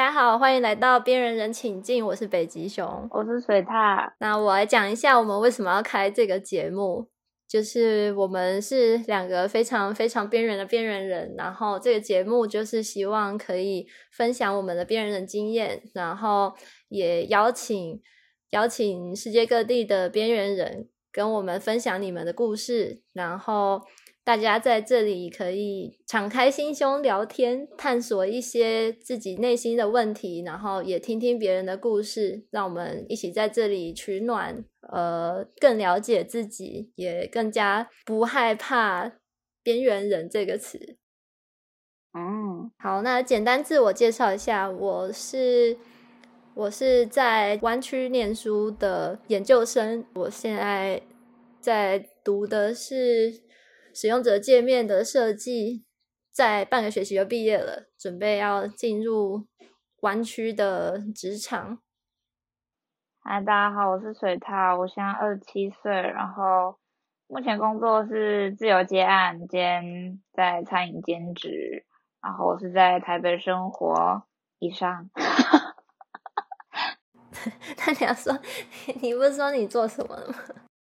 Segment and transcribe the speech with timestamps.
[0.00, 4.10] 大家好，欢迎来到边缘人请进，我是北极熊，我是水獭。
[4.18, 7.06] 那我来讲一下我们为什么要开这个节目，
[7.46, 16.54] 就是我们是两个非常非常边缘的边缘人，然后这个节目就是希望可以分享我们的边缘人经验，然后
[16.88, 18.00] 也邀请
[18.52, 23.82] 邀请世界各地的边缘人跟我们分享你们的故事，然后。
[24.30, 39.14] 大家在这里可以敞开心胸聊天，探索一些自己内心的问题，然后也听听别人的故事，让我们一起在这里取暖，呃，更了解自己，也更加不害怕
[39.64, 40.78] “边缘人”这个词。
[42.16, 45.76] 嗯，好，那简单自我介绍一下，我是
[46.54, 51.02] 我是在湾区念书的研究生，我现在
[51.60, 53.49] 在读的是。
[53.92, 55.84] 使用者界面的设计，
[56.30, 59.46] 在半个学期就毕业了，准备要进入
[60.02, 61.80] 湾区的职场。
[63.18, 66.78] 嗨，大家好，我是水涛，我现在二十七岁，然后
[67.26, 71.84] 目前工作是自由接案兼在餐饮兼职，
[72.22, 74.22] 然后我是在台北生活。
[74.60, 75.08] 以上。
[77.78, 78.38] 那你要说，
[79.00, 80.34] 你不是说你做什么吗？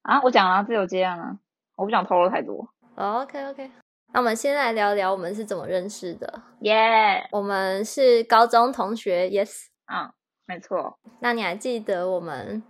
[0.01, 1.37] 啊，我讲了自由接案啊，
[1.75, 2.67] 我不想透露太多。
[3.01, 3.71] OK OK，
[4.13, 6.43] 那我们先来聊聊我们是怎么认识的。
[6.59, 9.27] 耶，我们是高中同学。
[9.27, 10.13] Yes，嗯，
[10.45, 10.99] 没错。
[11.19, 12.61] 那你还记得我们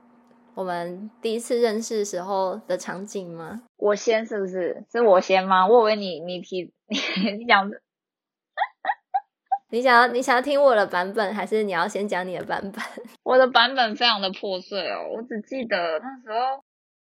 [0.55, 3.63] 我们第一次认识时候的场景吗？
[3.75, 4.85] 我先是不是？
[4.89, 5.67] 是我先吗？
[5.67, 7.69] 我以为你你提 你讲，
[9.69, 12.81] 你想要你想要听我的版本，还是你要先讲你的版本？
[13.23, 16.63] 我的版本非常的破碎哦，我只记得那时候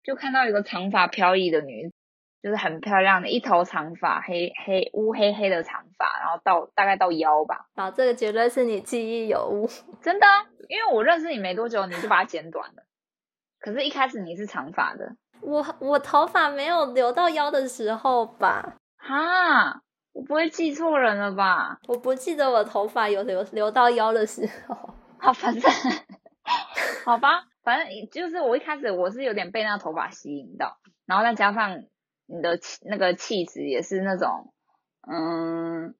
[0.05, 1.91] 就看到一个长发飘逸的女。
[2.43, 7.67] 就是很漂亮的一头长发，黑黑乌黑黑的长发，然后到大概到腰吧。
[7.75, 9.69] 好，这个绝对是你记忆有误，
[10.01, 10.27] 真的，
[10.69, 12.85] 因为我认识你没多久，你就把它剪短了。
[13.59, 18.77] 可是，一开始你是长发的，我我头发没有留到腰的时候吧？
[18.97, 19.81] 哈，
[20.13, 21.79] 我不会记错人了吧？
[21.89, 24.77] 我不记得我头发有留留到腰的时候。
[25.19, 25.73] 好，反正
[27.05, 31.83] 好吧，反正就是我一开始我是有点被那头发吸引到，然后再加上。
[32.27, 34.53] 你的气那个气质也是那种，
[35.09, 35.95] 嗯，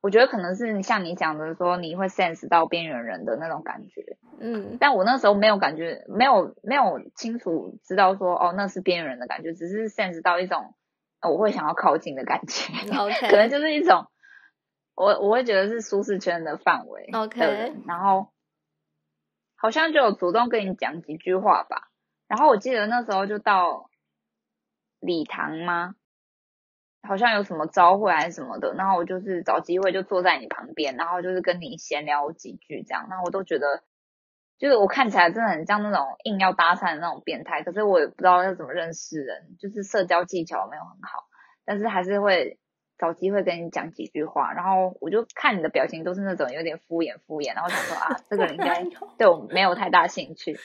[0.00, 10.74] 我觉得可能是像你讲的说，你会 sense 到边缘人的那种感觉，嗯，但我那时候没有感觉，没有没有清楚知道说，哦，那是边缘人的感觉，只是 sense 到一种
[11.20, 14.06] 我会想要靠近的感觉， OK， 可能就是一种，
[14.94, 18.32] 我我会觉得是舒适圈的范围，OK，然后
[19.54, 21.90] 好像就有主动跟你讲几句话吧，
[22.26, 23.90] 然后我记得那时候就到。
[25.02, 25.94] 礼堂吗？
[27.06, 33.82] 好像有什么招会还是什么的，然后我就是找机会就坐在你旁边，然后就是跟你闲聊几句这样，然后我都觉得，
[34.56, 41.24] 就是我看起来真的很像那种硬要搭讪的那种变态，可是我也不知道要怎么认识人，就是社交技巧没有很好，
[41.64, 42.60] 但是还是会
[42.98, 48.86] 找机会跟你讲几句话，然后我就看你的表情都是那种有点敷衍敷衍，然后想说啊，这个人应该
[49.18, 50.56] 对我没有太大兴趣，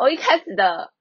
[0.00, 0.92] 我一开始的。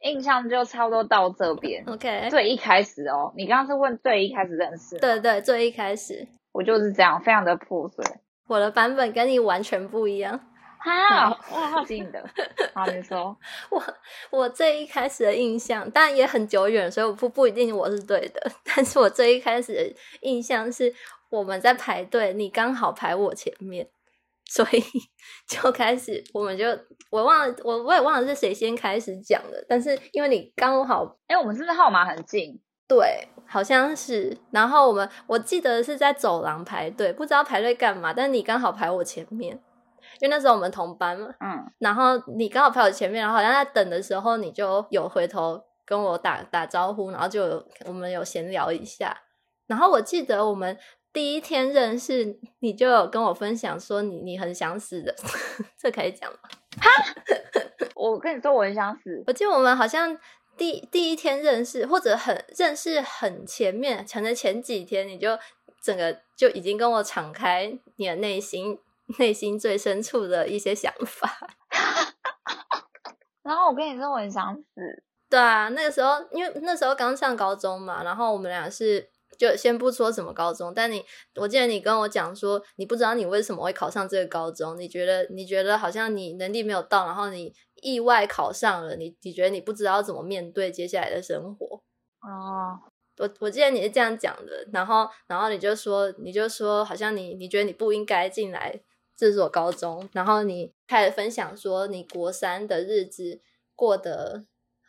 [0.00, 1.84] 印象就差不多到这边。
[1.86, 4.98] OK，最一开始哦，你刚刚是问最一开始认识？
[4.98, 8.04] 对对，最一开始，我就是这样，非常的破碎。
[8.46, 10.38] 我的版本跟你完全不一样。
[10.78, 12.24] 哈，我好奇你的。
[12.72, 13.36] 好，你说。
[13.70, 13.82] 我
[14.30, 18.52] 我最一开始的印象，但也很久远，所以我不不一定我是对的。
[18.64, 20.94] 但是我最一开始的印象是
[21.28, 23.88] 我们在排队，你刚好排我前面。
[24.48, 24.82] 所以
[25.48, 26.66] 就开始，我们就
[27.10, 29.64] 我忘了，我我也忘了是谁先开始讲的。
[29.68, 32.60] 但是因为你刚好，哎，我们是不是号码很近？
[32.88, 34.36] 对，好像是。
[34.52, 38.12] 然后我们我记得是在走廊排队，不知道排队干嘛。
[38.12, 39.60] 但是你刚好排我前面，
[40.20, 41.28] 因为那时候我们同班嘛。
[41.40, 41.64] 嗯。
[41.78, 49.16] 然后你刚好排我前面，然后好像在等的时候，你就有回头跟我打打招呼，然后就有我们有闲聊一下。
[49.66, 50.78] 然后我记得我们。
[51.16, 55.14] 第一天认识你就有跟我分享说你你很想死的，
[55.80, 56.38] 这可以讲吗？
[56.78, 56.90] 哈，
[57.96, 59.24] 我跟你说我很想死。
[59.26, 60.14] 我记得我们好像
[60.58, 65.38] 第第一天认识，或者很认识很前面，可能前几天你就
[65.82, 68.78] 整个就已经跟我敞开你的内心，
[69.18, 71.48] 内心最深处的一些想法。
[73.42, 75.02] 然后我跟你说我很想死。
[75.30, 79.08] 对啊，那个时候因为那时候刚上高中嘛，然后我们俩是。
[79.38, 81.04] 就先不说什么高中，但你，
[81.36, 87.52] 我记得你跟我讲说，你不知道你为什么会考上这个高中，你觉得你觉得好像你能力没有到，然后你
[87.82, 91.82] 意外考上了，你你觉得你不知道怎么面对接下来的生活。
[92.20, 92.80] 哦，
[93.18, 98.80] 我我记得你是这样讲的，然后然后你就说你就说好像你你觉得你不应该进来
[99.16, 103.40] 这所高中，然后你开始分享说你国三的日子
[103.74, 104.44] 过得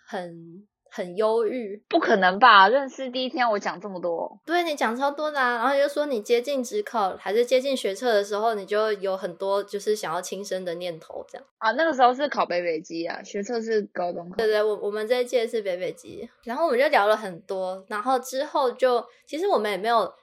[0.08, 2.68] 很很忧郁，不可能吧？
[2.69, 11.72] 认识第一天我讲这么多，对你讲超多的啊，然后就说你接近职考还是接近学测的时候，你就有很多就是想要轻生的念头，这样啊？
[11.72, 14.36] 那个时候是考北北基啊，学测是高中考。
[14.38, 20.13] 对对，我我们这一届是北北基，然后我们就聊了很多，然后之后就其实我们也没有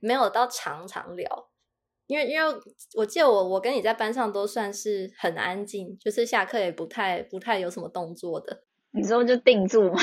[0.00, 1.48] 没有到常常聊。
[2.06, 2.54] 因为因为
[2.96, 8.63] 我记得我我跟你在班上都算是很安静，就是下课也不太不太有什么动作的。
[8.94, 10.00] 你说就定住吗？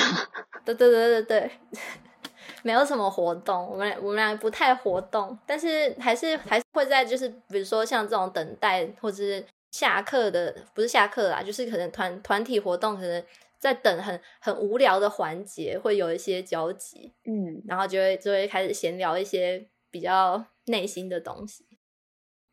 [0.65, 1.51] 对对对对对，
[2.61, 3.67] 没有什么活动。
[3.67, 13.23] 我们我们俩不太活动，但是还是还是会在就是比如说像这种等待或者是下课的，不是下课啦，就是可能团团体活动，可能
[13.57, 17.13] 在等很很无聊的环节会有一些交集。
[17.25, 21.65] 嗯，然后就会就会开始闲聊一些比较内心的东西。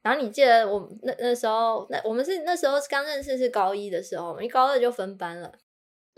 [0.02, 5.52] 然后你记得我那那时候，那我们是那时候刚认识是高一的时候，因为高二就分班了。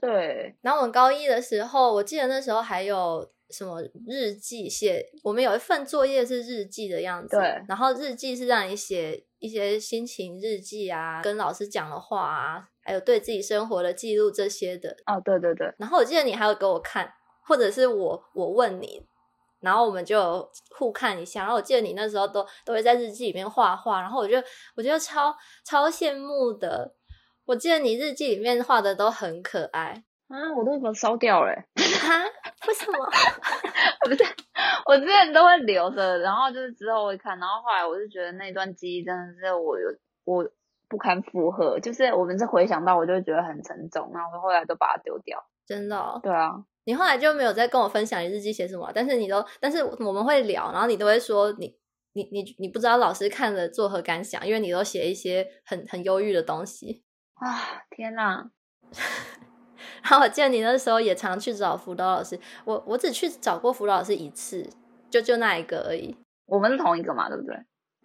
[0.01, 0.57] 对。
[0.63, 7.37] 然后我们高一的时候，我记得那时候还有什么日记写，我们有一份作业是日记的样子。
[7.37, 7.63] 对。
[7.69, 14.91] 然后日记是让你写一些心情日记啊，跟老师讲的话啊，还有对自己生活的记录这些的。
[15.07, 15.73] 哦，对对对。
[15.79, 17.13] 然后我记得你还有给我看，
[17.47, 19.07] 或者是我我问你。
[19.61, 24.39] 然后我们就互看一下，然后我记得你那时候都都会在日记里面画画，然后我就
[24.75, 25.37] 我觉得超
[25.67, 26.95] 超羡慕的。
[27.51, 31.53] 我记得你日记里面画的都很可爱啊，我都把它烧掉了。
[32.01, 32.23] 哈？
[32.69, 32.99] 为什么？
[34.07, 34.23] 不是，
[34.87, 39.89] 我之前都会留着，然后就是之后会看，然后后来我就觉得那段记忆真的是我有
[40.25, 40.49] 我
[40.89, 45.45] 不堪负荷，就是我们是回想到我就觉得很沉重，然后后来都把它丢掉。
[45.67, 46.21] 真的？
[46.23, 46.53] 对啊。
[46.85, 51.77] 你后来就没有再跟我分享你日记写什么，但是你都，但是我们会聊，然后你都会说你
[52.13, 57.03] 你你你不知道老师看了作何感想，因为你都写一些很很忧郁的东西
[57.41, 57.85] 啊！
[57.91, 58.51] 天哪！
[60.03, 64.69] 然后我记得你那时候也常去找辅导老师，我我只去找过辅导老师一次，
[65.11, 66.17] 就就那一个而已。
[66.47, 67.57] 我们是同一个嘛，对不对？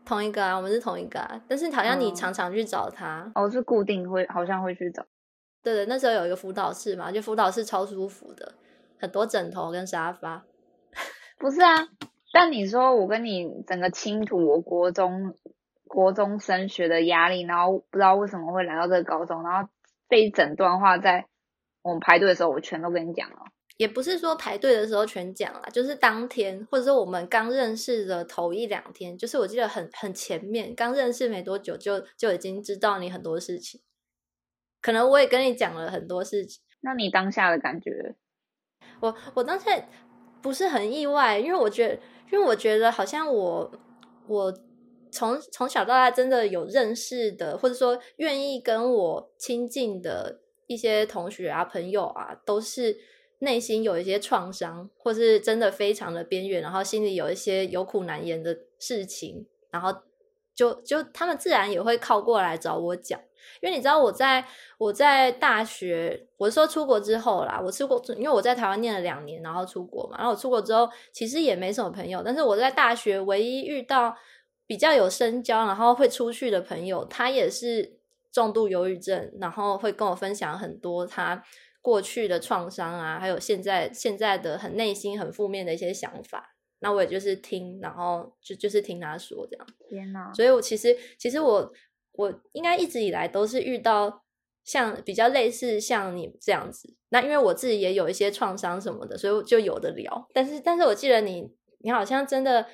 [0.06, 5.06] 同一个啊，我们是同一个啊，但是好像你常常去找他，哦，是固定会，好像会去找。
[5.64, 8.54] 对对，那时候有一个辅导室嘛，就辅导室超舒服的。
[8.98, 10.46] 很多枕头跟沙发，
[11.38, 11.88] 不是啊？
[12.32, 15.34] 但你说我跟你整个倾吐我国中
[15.88, 19.70] 国中升学的压力，然后不知道为什么会来到这个高中，然后
[20.10, 21.28] 这一整段话在
[21.82, 23.38] 我们排队的时候，我全都跟你讲了。
[23.78, 33.82] 也不是说排队的时候全讲了，就是当天或者说我们刚认识的头一两天，就是我记得很很前面，刚认识没多久就就已经知道你很多事情，
[34.82, 36.64] 可能我也跟你讲了很多事情。
[36.80, 38.16] 那你当下的感觉？
[39.02, 39.72] 我我当下
[40.42, 41.96] 不是很意外，因为我觉得，
[42.32, 43.70] 因为我觉得好像我
[44.28, 44.54] 我
[45.16, 52.98] 从从小到大真的有认识的，或者说愿意跟我亲近的一些同学啊、朋友啊，都是
[53.40, 59.96] 内心有一些创伤，或是真的非常的边缘，然后心里有一些有苦难言的事情，然后
[60.54, 63.20] 就就他们自然也会靠过来找我讲。
[63.62, 64.44] 因为你知道我在
[64.80, 74.18] 我在大学，我说出国之后啦，我出国，因为我在台湾念了两年，然后出国嘛，然后我出国之后其实也没什么朋友，但是我在大学唯一遇到
[74.68, 78.00] 比较有深交，然后会出去的朋友，他也是
[78.32, 81.44] 重度忧郁症，然后会跟我分享很多他
[81.82, 89.68] 过去的创伤啊，还有现在现在的很内心很负面的一些想法，那我也就是听，然后就就是听他说这样。
[89.90, 90.34] 天哪！
[90.34, 91.74] 所以我其实其实我。
[92.18, 94.24] 我应该一直以来都是遇到
[94.64, 100.26] 像比较类似像你这样子，那因为我自己也有一些创伤什么的，所以就有的聊。
[100.34, 102.68] 但是，但是我记得你，你好像真的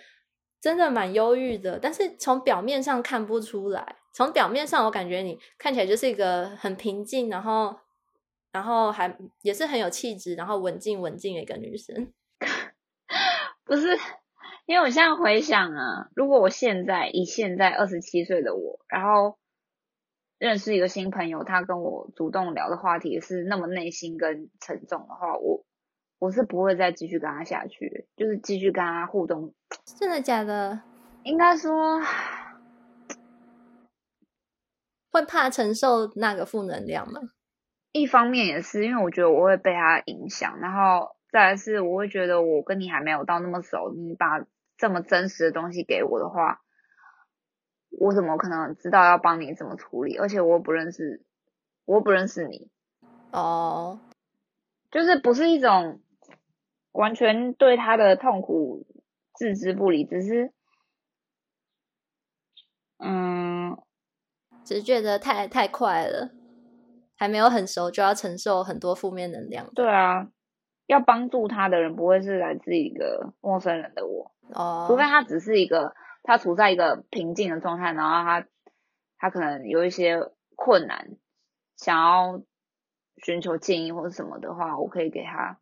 [0.61, 3.97] 真的蛮忧郁的，但是从表面上看不出来。
[4.13, 7.75] 从表面上，我感觉你看起来就是一个很平静，然后
[8.51, 12.13] 然后还也是很有气质，然后文静文静的一个女生。
[13.65, 13.97] 不是。
[14.67, 19.37] 因为我现在回想啊，如果我现在以现在二十七岁的我，然后
[20.37, 25.65] 认识一个新朋友，他跟我主动聊的话题是那么内心跟沉重的话，我
[26.21, 29.55] 我是不会再继续跟他下去，就是继续跟他互动。
[29.83, 30.81] 真的假的？
[31.23, 31.99] 应该说
[35.11, 37.21] 会怕承受那个负能量吗？
[37.91, 44.45] 一方面也是因为我觉得我会被他影响，然后再来是我会觉得我跟你还没有到那么熟，你把。
[44.77, 46.63] 这么真实的东西给我的话，
[47.99, 50.17] 我怎么可能知道要帮你怎么处理？
[50.17, 51.23] 而且我不认识，
[51.85, 52.71] 我不认识你，
[53.31, 53.99] 哦，
[54.89, 56.01] 就是不是一种
[56.91, 58.85] 完全对他的痛苦
[59.35, 60.51] 置之不理，只是，
[62.97, 63.77] 嗯，
[64.63, 66.31] 只是觉得太太快了，
[67.15, 69.69] 还没有很熟就要承受很多负面能量。
[69.73, 70.27] 对啊，
[70.87, 78.45] 要帮助他的人不会是来自一个陌生人的我，哦，除非他只是一个他处在一个平静的状态，然后他
[79.17, 80.19] 他可能有一些
[80.55, 81.15] 困难，
[81.77, 82.41] 想要
[83.23, 85.57] 寻求建议或者什么的话，我可以给他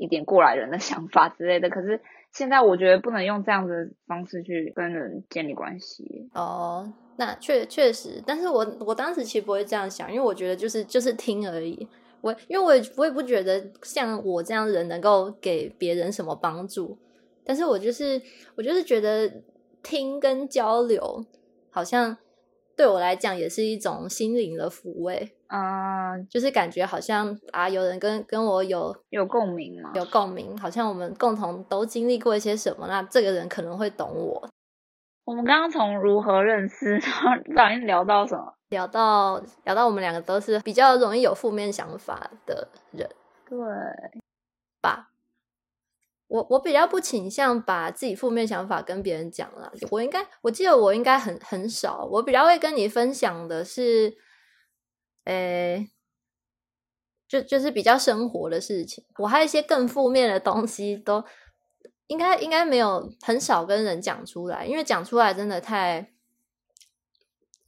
[0.00, 1.68] 一点过来人的想法之类的。
[1.68, 2.00] 可是
[2.32, 6.30] 现在我觉得不能用这样的方式去跟人建立关系。
[6.34, 11.86] 哦，那确确实，但是我我当时其实不会这样想，因为我觉得就是就是听而已。
[12.22, 16.98] 我因为我也我也不觉得像我这样的人能够给别人什么帮助，
[17.44, 18.20] 但是我就是
[18.56, 19.30] 我就是觉得
[19.82, 21.24] 听跟交流
[21.70, 22.16] 好像
[22.76, 29.90] 对我来讲也是一种心灵的抚慰，嗯，就是感觉好像啊有人跟跟我有有共鸣吗？
[29.94, 34.48] 有共鸣，好像我们共同都经历过一些什么，那这个人可能会懂我。
[35.24, 38.54] 我们刚刚从如何认识，然后不小心聊到什么？
[38.68, 43.08] 聊到聊到我们两个都是比较容易有负面想法的人
[43.48, 43.58] 对，
[44.80, 45.08] 吧。
[46.28, 49.72] 我我比较不倾向把自己负面想法跟别人讲了。
[49.90, 54.14] 我应该我记得我应该很很少，我比较会跟你分享的是，
[55.30, 55.88] 诶、
[57.28, 59.04] 就就是比较生活的事情。
[59.18, 61.24] 我还有一些更负面的东西都
[62.08, 66.10] 应该应该没有很少跟人讲出来，因为讲出来真的太。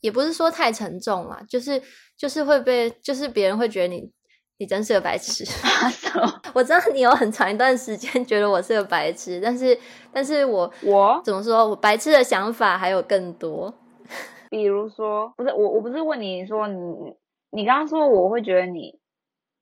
[0.01, 1.81] 也不是说太沉重啦，就是
[2.17, 4.11] 就是会被，就是别人会觉得你
[4.57, 5.45] 你真是个白痴。
[6.53, 9.79] 我知道你有很长一段时间觉得我是个白痴，但是
[10.13, 13.73] 但是我我怎么说我白痴的想法还有更多。
[14.51, 17.15] 比如说，不是我，我不是问你说你，
[17.55, 18.99] 你刚刚说我会觉得你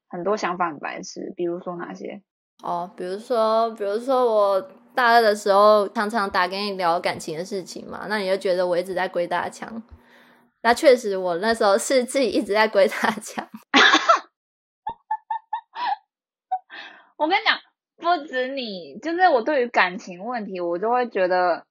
[0.09, 2.23] 很多想法很白痴，比如说哪些？
[2.63, 4.61] 哦，比如说，比如说我
[4.95, 9.83] 大二的时候常常打给你聊感情的事情嘛，那你就觉得我一直在归大枪。
[10.63, 13.49] 那确实，我那时候是自己一直在归大枪。
[17.17, 17.59] 我跟你讲，
[17.97, 21.65] 不止你，就是我对于感情问题，我就会觉得，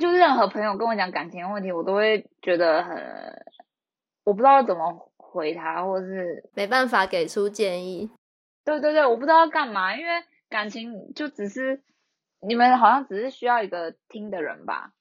[0.00, 2.96] 就任何朋友跟我讲感情问题，我都会觉得很，
[4.24, 8.10] 我不知道怎么回他，或者是没办法给出建议。
[8.64, 10.12] 对对对，我不知道要干嘛，因为
[10.48, 11.82] 感情就只是
[12.46, 14.92] 你们好像只是需要一个听的人吧。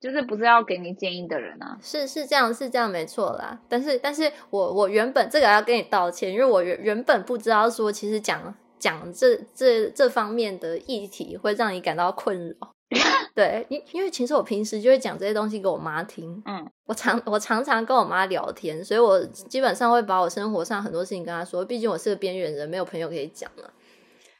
[0.00, 1.78] 就是不是要给你建议的人啊？
[1.80, 3.58] 是是这样，是这样，没错啦。
[3.70, 12.74] 但是，但是我我原本这个要跟你道歉，因为我原原本不知道说，其实讲讲这这这方面的议题会让你感到困扰。
[13.34, 16.42] 对，因因为其实我平时就会讲这些东西给我妈听。
[16.46, 21.64] 嗯，我常我常常跟我妈聊天，所以我基本上会把我生活上很多事情跟她说。
[21.64, 23.72] 毕竟我是个边缘人，没有朋友可以讲了，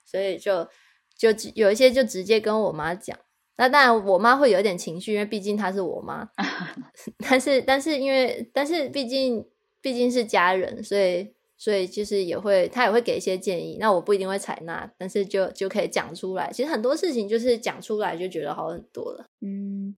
[0.05, 0.65] 所以就
[1.19, 3.19] 就有一些就直接跟我妈讲。
[3.57, 6.29] 那当然，我妈会有一点情绪，因为毕竟她是我妈。
[7.29, 9.47] 但是，但是因为，但是毕竟
[9.81, 11.33] 毕竟是家人，所以
[11.65, 13.79] 所以就是也会，他也会给一些建议。
[13.81, 16.53] 那我不一定会采纳，但是就就可以讲出来。
[16.53, 19.25] 其实很多事情就是讲出来就觉得好很多了。
[19.41, 19.97] 嗯，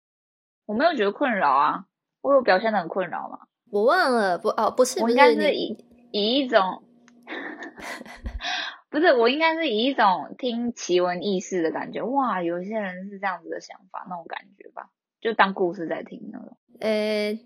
[0.66, 1.86] 我没有觉得困扰啊，
[2.20, 3.48] 我有表现的很困扰吗？
[3.72, 5.76] 我忘了，不哦，不是，我应该是以
[6.12, 6.84] 以一种。
[8.88, 16.56] 不是，我应该是以一种听奇闻异事的感觉，哇，有些人是这样子的想法，那种感觉吧，就当故事在听那种。
[16.78, 17.36] 呃，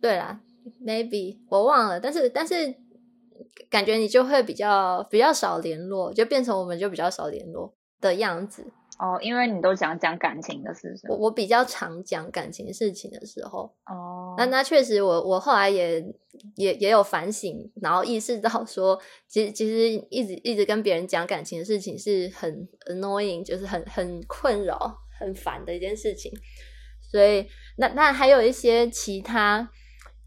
[0.00, 0.40] 对啦
[0.82, 2.74] ，maybe 我忘了，但是但是
[3.70, 8.64] 感觉你就会比较比较少联络，就变成我们就比较少联络的样子。
[8.98, 16.04] 哦，因为你都讲讲感情的事情，我我比较常讲感情事情的时候，哦，那那确实我我后来也
[16.56, 26.32] 也也有反省，然后意识到说，其实其实一直一直跟别人讲感情的事情是很 annoying，就是很很困扰、很烦的一件事情。
[27.00, 29.70] 所以那那还有一些其他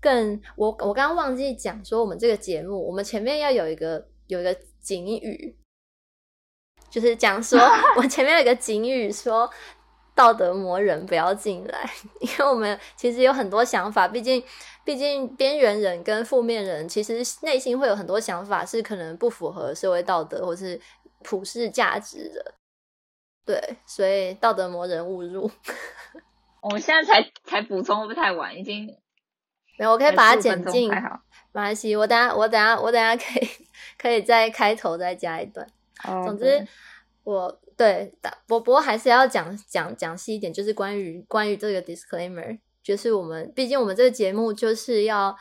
[0.01, 5.55] 更我我刚刚忘记讲说，我们这个节目我们前面要有一个有一个警语。
[6.89, 7.57] 就是讲说，
[7.95, 9.49] 我前面有一个警语说，
[10.13, 11.89] 道德魔人不要进来，
[12.19, 14.43] 因为我们其实有很多想法，毕竟
[14.83, 20.77] 毕竟边缘人跟负面人，其实内心会有很多想法是可能不符合社会道德或是
[21.23, 22.55] 普世价值的。
[23.45, 25.49] 对，所以道德魔人勿入。
[26.61, 28.53] 我们现在才才补充，会不会太晚？
[28.57, 28.93] 已经
[29.81, 30.91] 没有，我可以把它剪进。
[30.91, 31.19] 还好，
[31.53, 33.49] 没关系，我等下我等下我等下可以
[33.97, 35.65] 可以在开头再加一段。
[36.03, 36.63] 哦总之，
[37.23, 38.13] 我对
[38.45, 45.35] 不不过还是要讲讲讲细一点，就是关于关于这个 disclaimer，就是我们毕竟我们这个节目就是要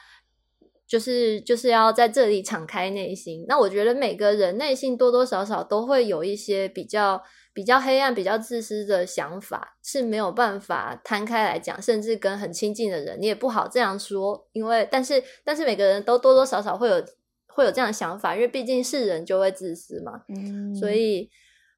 [0.90, 3.44] 就是就是要在这里敞开内心。
[3.47, 7.23] 那我觉得每个人内心多多少少都会有一些比较
[7.54, 14.49] 比较黑暗、比较自私的想法，是没有办法摊开来讲，甚至跟很亲近的人，你也不好这样说。
[14.50, 17.00] 因为但是但是每个人都多多少少会有
[17.47, 20.23] 会有这样的想法，因为毕竟是人就会自私嘛。
[20.28, 21.30] 嗯，所以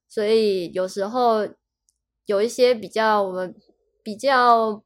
[0.08, 1.46] 所以有时候
[2.24, 3.54] 有一些比较我们
[4.02, 4.82] 比较。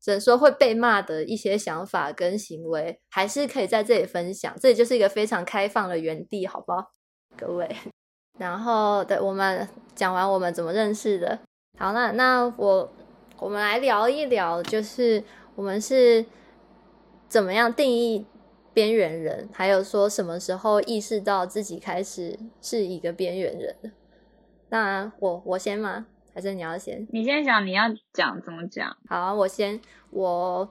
[0.00, 4.54] 只能说会被骂的一些想法跟行为，还是可以在这里分享。
[4.58, 6.92] 这里就是一个非常开放的园地，好不好，
[7.36, 7.68] 各位？
[8.38, 11.38] 然后，对我们讲完我们怎么认识的，
[11.78, 12.92] 好，那那我
[13.38, 15.22] 我们来聊一聊，就是
[15.54, 16.24] 我们是
[17.28, 18.24] 怎么样定义
[18.72, 23.76] 边缘人，还有说什么时候意识到自己开始是一个边缘人。
[24.70, 26.06] 那我我先吗？
[26.32, 27.06] 还是你要先？
[27.10, 28.96] 你先想，你要讲怎么讲？
[29.08, 29.80] 好，我先。
[30.10, 30.68] 我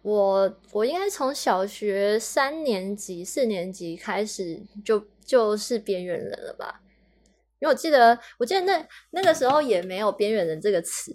[0.00, 6.80] 我我应该从小学三年级、四年级开始就就是边缘人了吧？
[7.58, 11.12] 因为我记得，我记得那那个时候也没有“边缘人”这个词。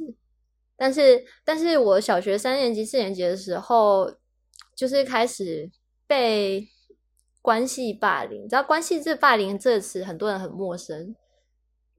[0.78, 4.16] 但是，但是我小学三年级、四年级的时候，
[4.76, 5.72] 就是开始
[6.06, 6.68] 被
[7.42, 8.44] 关系霸凌。
[8.44, 11.16] 你知道“关系”这“霸凌”这个词，很多人很陌生，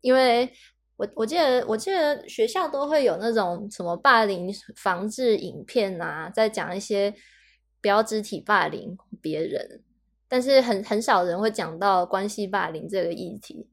[0.01, 0.53] 因为。
[1.01, 7.15] 我我记得我记得学校都会有那种什么霸凌防治影片啊，在讲一些
[7.81, 9.81] 不要肢体霸凌别人，
[10.29, 13.67] 但是很很少人会讲到关系霸凌这个议题。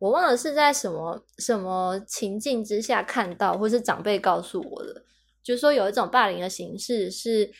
[0.00, 5.04] 我忘了是在什么什么情境之下看到，或是长辈告诉我的，
[5.40, 7.52] 就是说有一种霸凌的形式是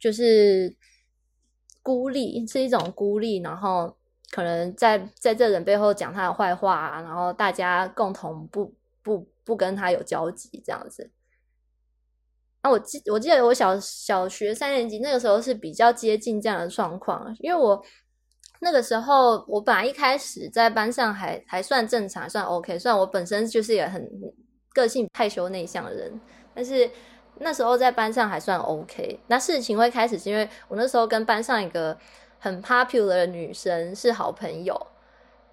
[0.00, 0.74] 就是
[1.82, 3.98] 孤立，是一种孤立，然后。
[4.32, 11.10] 可能在在这人背后讲他的坏话，然后大家共同不不不跟他有交集这样子。
[12.62, 17.80] 那我记我记得我小小学三年级那个时候是比较接近这样的状况，因为我
[18.60, 22.76] 那个时候我本来一开始在班上还还算正常，算 OK。
[22.76, 24.10] 虽然我本身就是也很
[24.74, 26.20] 个性害羞内向的人，
[26.52, 26.90] 但是
[27.38, 29.20] 那时候在班上还算 OK。
[29.28, 31.96] 那事情会开始是因为我那时候跟班上一个。
[32.38, 34.86] 很 popular 的女生是好朋友，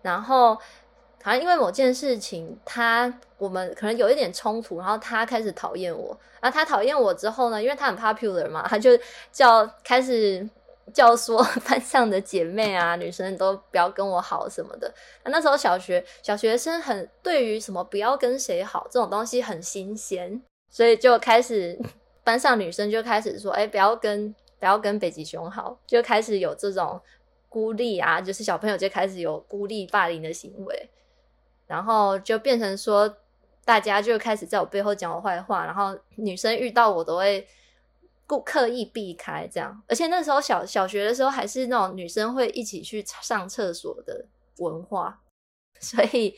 [0.01, 6.17] 然后好像因为某件事情，她我们可能有一点冲突，然后她开始讨厌我。
[6.41, 8.91] 然后她讨厌我之后呢，因为她很 popular 嘛，她就
[9.31, 10.47] 叫开始
[10.93, 14.93] 叫说 班上的姐妹啊，女生都不要跟我好什么的。
[15.23, 21.79] 那时候小学小学生很对于什么不要跟谁好这种东西很新鲜，所以就开始
[22.25, 24.35] 班上女生就开始说，哎，不要跟。
[24.63, 27.01] 不要跟北极熊好，就开始有这种
[27.49, 30.89] 孤立啊，就是小朋友就开始有孤立霸凌的行为，
[31.67, 33.17] 然后就变成说，
[33.65, 37.45] 大家就开始在我背后讲我坏话，然后女生遇到我都会
[38.25, 44.25] 故刻意避开这样，而且那时候小小学的时候还是那种女生会一起去上厕所的
[44.59, 45.19] 文化，
[45.81, 46.37] 所以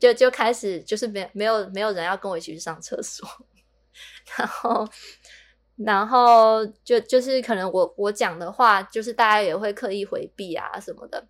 [0.00, 3.28] 就就开始就是没没有没有人要跟我一起去上厕所，
[4.36, 4.88] 然后。
[5.84, 11.26] 然后就就是可能我我讲的话，就是大家也会刻意回避啊什么的。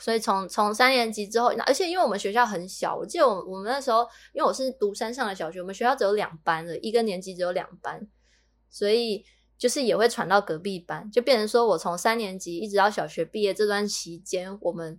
[0.00, 4.00] 所以从从三年级之后，而且因为我们学校很小，我记得我我们那时候，
[4.32, 8.06] 因为我是读山上的小学，我们学校只有两班的，一个年级只有两班，
[8.70, 9.24] 所以
[9.58, 14.98] 就是也会传到隔壁班，就变成说我从三年级一直到小学毕业这段期间，我们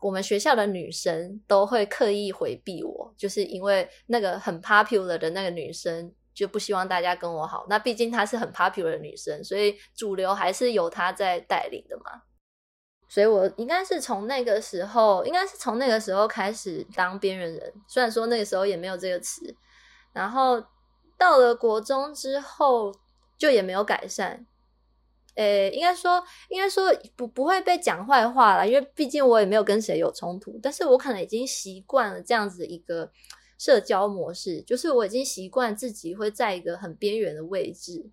[0.00, 6.14] 我们学校的女生都会刻意回避我，就是因为那个很 popular 的那个女生。
[6.34, 12.22] 就不希望大家跟我好，那毕竟她是很 popular 的女生，所以主流还是由她在带领的嘛。
[13.08, 17.72] 所以我应该是从那个时候，应该是从那个时候开始当边缘人。
[17.86, 19.54] 虽然说那个时候也没有这个词，
[20.14, 20.64] 然后
[21.18, 22.90] 到了国中之后
[23.36, 24.46] 就也没有改善。
[25.34, 33.12] 诶，应该说，应该说不不会被讲坏话了，因为毕竟我也没有跟谁有冲突，但是我可能已经习惯了这样子一个。
[33.62, 38.10] 社交模式就是我已经习惯自己会在一个很边缘的位置，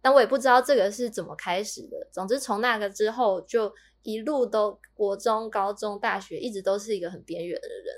[0.00, 2.06] 但我也不知道这个是怎么开始的。
[2.12, 7.96] 总之，从那个之后就一路都国中、高中、大学一直都是一个很边缘的人。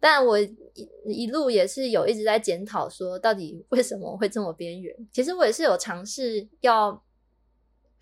[0.00, 0.56] 但我一
[1.04, 4.96] 一路也是有一直在检讨，说到底为什么会这么边缘。
[5.12, 6.90] 其实我也是有尝试要，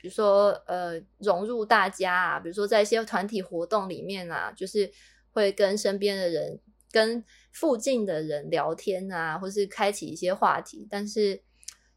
[0.01, 4.89] 比如说呃融入大家啊，比如说在一些团体活动里面啊，就是
[5.33, 6.61] 会跟身边的人。
[6.91, 11.43] 跟附近的人聊天啊，或是开启一些话题，但是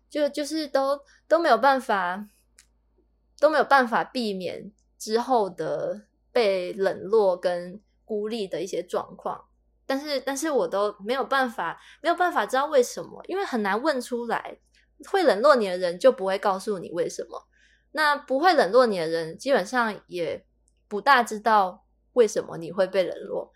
[0.09, 2.27] 就就是都都没有办法，
[3.39, 9.45] 都没有办法避免之后的被冷落跟孤立的一些状况。
[9.85, 14.59] 但是，但是我都没有办法，没有办法知道为什么，因为很难问出来。
[15.09, 17.47] 会冷落你的人就不会告诉你为什么。
[17.93, 20.45] 那不会冷落你的人，基本上也
[20.87, 21.83] 不大知道
[22.13, 23.51] 为什么你会被冷落。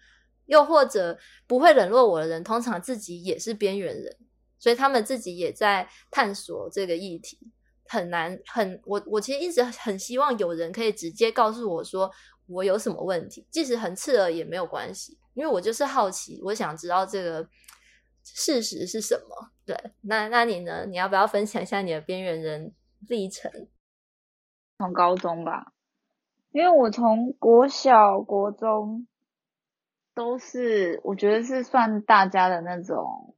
[0.45, 4.17] 又或者不会冷落我的人，通常自己也是边缘人，
[4.59, 7.39] 所以他们自己也在探索这个议题，
[7.87, 12.11] 很难很我我其实一直很希望有人可以直接告诉我说
[12.47, 17.47] 我有什么问题，即使很刺耳也没有关系，因为我就是好奇，我想知道这个
[18.23, 19.51] 事实是什么。
[19.65, 20.85] 对，那那你呢？
[20.85, 22.73] 你要不要分享一下你的边缘人
[23.07, 23.51] 历程？
[24.77, 25.73] 从高中吧，
[26.51, 29.07] 因为我从国小、国中。
[30.15, 33.35] 都是我觉得是算大家的那种，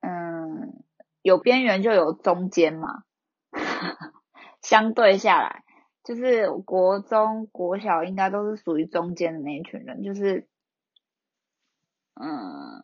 [0.00, 0.82] 嗯，
[1.22, 3.04] 有边缘就有中间嘛，
[4.60, 5.62] 相对下来，
[6.02, 10.48] 就是国中、国小应该都是属于中间的那一群人，就是，
[12.20, 12.82] 嗯，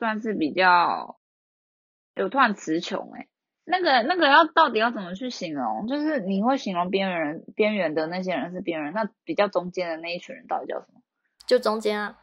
[0.00, 1.20] 算是比较，
[2.14, 3.28] 有突然词穷哎，
[3.64, 5.86] 那个那个要到底要怎么去形容？
[5.86, 11.00] 就是你会形容边缘人边缘的那些人是边缘，那比较中间的那一群人到底叫什么？
[11.46, 12.18] 就中间啊。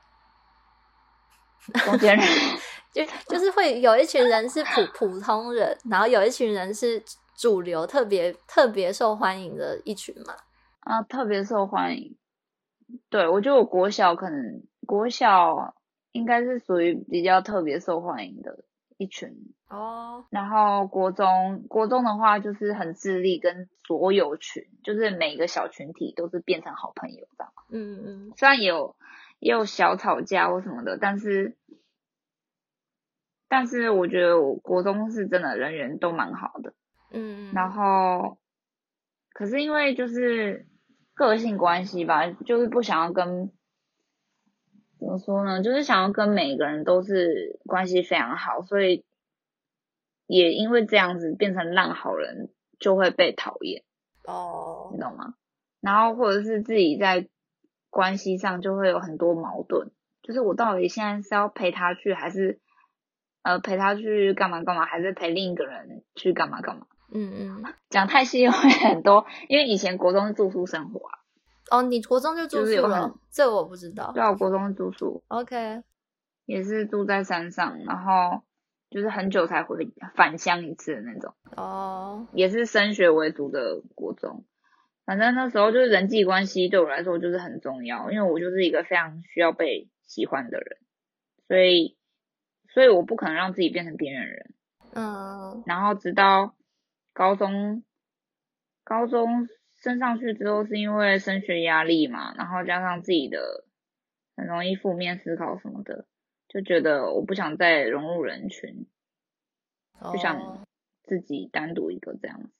[1.85, 2.25] 中间人
[2.91, 7.01] 就就是会有一群人是普普通人，然后有一群人是
[7.37, 10.33] 主流，特别特别受欢迎的一群嘛。
[10.79, 12.17] 啊，特别受欢迎。
[13.09, 15.75] 对，我觉得我国小可能国小
[16.11, 18.63] 应该是属于比较特别受欢迎的
[18.97, 19.29] 一群
[19.67, 20.25] 哦。
[20.31, 27.53] 然后国中国中的话，就是很自立跟所有群，就是每个小群体都是变成好朋友这样。
[27.69, 28.95] 嗯嗯，虽然有。
[29.39, 31.55] 也有小吵架或什么的，但是，
[33.47, 36.73] 但是我觉得我国中是真的人缘都蛮好的，
[37.11, 38.37] 嗯，然后，
[39.31, 40.67] 可是因为就是
[41.13, 43.49] 个性关系吧，就是不想要跟，
[44.99, 49.05] 怎么说呢，就是想要跟每个人都是关系非常好，所以
[50.27, 53.83] 也因为这样子变成烂好人就会被讨厌，
[54.25, 55.35] 哦，你懂吗？
[55.79, 57.29] 然后或者是自己在。
[57.89, 59.89] 关系上就会有很多矛盾，
[60.21, 62.59] 就是我到底现在是要陪他去，还是
[63.41, 66.85] 呃陪他去干嘛干嘛，还是陪另一个人去干嘛干嘛？
[67.11, 71.19] 嗯嗯， 讲太细会很多，因为以前国中是住宿生活啊。
[71.71, 73.15] 哦，你国中就住宿了？
[73.31, 74.11] 这我不知道。
[74.11, 75.23] 对啊，国中住宿。
[75.27, 75.83] OK，
[76.45, 78.43] 也是住在山上，然后
[78.89, 81.33] 就是很久才回返乡一次的那种。
[81.55, 84.45] 哦，也是升学为主的国中。
[85.09, 90.77] 反正那时候就是人际关系对我来说就是很重要，因为我就是一个非常需要被喜欢的人，
[91.47, 91.97] 所以，
[92.67, 94.53] 所以我不可能让自己变成边缘人。
[94.93, 95.63] 嗯。
[95.65, 96.55] 然后直到
[97.11, 97.83] 高中，
[98.83, 99.49] 高中
[99.81, 103.65] 升上去之后，是因为升学压力嘛，然后加上自己的
[104.37, 106.05] 很容易负面思考什么的，
[106.47, 108.85] 就觉得我不想再融入人群，
[110.13, 110.63] 就想
[111.01, 112.58] 自己单独一个这样子。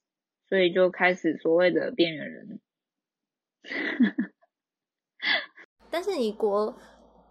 [0.50, 2.60] 所以就开始所谓的边缘人，
[5.92, 6.76] 但是你国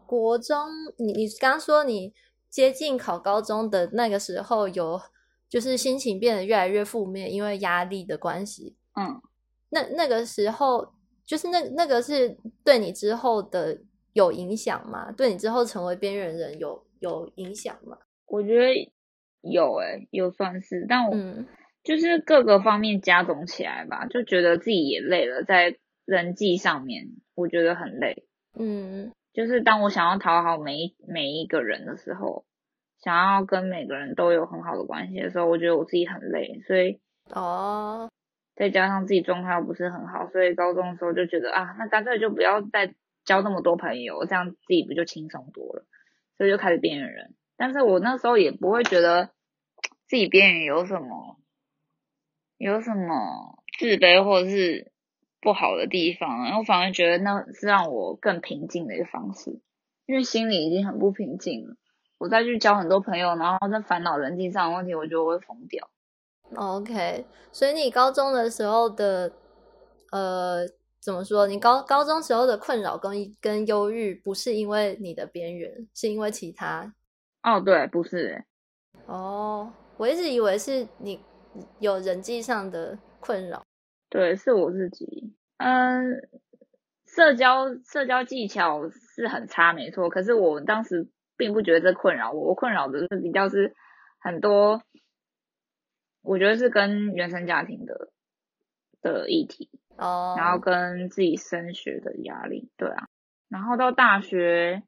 [0.06, 2.14] 国中，你你刚说你
[2.48, 5.00] 接近考高中的那个时候，有
[5.48, 8.76] 就是心情变得越来越负面，因为压力的关系。
[8.94, 9.20] 嗯，
[9.70, 10.94] 那那个时候，
[11.26, 13.80] 就是那那个是对你之后的
[14.12, 15.10] 有影响吗？
[15.10, 17.98] 对你之后成为边缘人有有影响吗？
[18.26, 18.72] 我觉得
[19.42, 21.16] 有诶，有算是，但我。
[21.88, 28.26] 就是各个方面加总起来吧，就觉得自己也累了，在人际上面，我觉得很累。
[28.58, 32.44] 嗯，就是当我想要讨好每一每一个人的时候，
[33.02, 36.60] 想要跟每个人都有很好的关系的时候，我觉得我自己很累。
[36.66, 38.10] 所以，哦，
[38.54, 45.86] 再加上自己状态又不是很好，所以高中的时候就觉得啊，那干脆就不要再交那么多朋友，这样自己不就轻松多了？
[46.36, 47.34] 所以就开始边缘人。
[47.56, 49.30] 但是我那时候也不会觉得
[50.06, 51.40] 自己边缘有什么。
[52.58, 54.90] 有什么自卑或者是
[55.40, 56.44] 不好的地方？
[56.44, 59.60] 然后反而觉得那是让我更平静的一个方式，
[60.06, 61.76] 因为心里已经很不平静了。
[62.18, 65.88] 我再去交很多朋友，然后再烦恼人际上的问题，我觉得我会疯掉。
[66.56, 69.30] OK，所以你高中的时候的
[70.10, 70.66] 呃，
[71.00, 71.46] 怎么说？
[71.46, 76.92] 你高高中时候的困扰跟跟忧郁，不是因为你的边缘，是因为其他？
[77.44, 78.44] 哦，对，不是。
[79.06, 81.20] 哦，我一直以为是你。
[81.80, 83.62] 有人际上的困扰，
[84.08, 85.34] 对，是我自己。
[85.58, 86.20] 嗯，
[87.06, 90.08] 社交社交技巧是很差，没错。
[90.08, 93.74] 可是我当时并不觉得这困扰我，我困扰的是比较是
[94.20, 94.82] 很多，
[96.22, 98.10] 我觉得是跟原生家庭的
[99.00, 103.08] 的议题哦，然后跟自己升学的压力，对啊。
[103.48, 104.82] 然后到大学，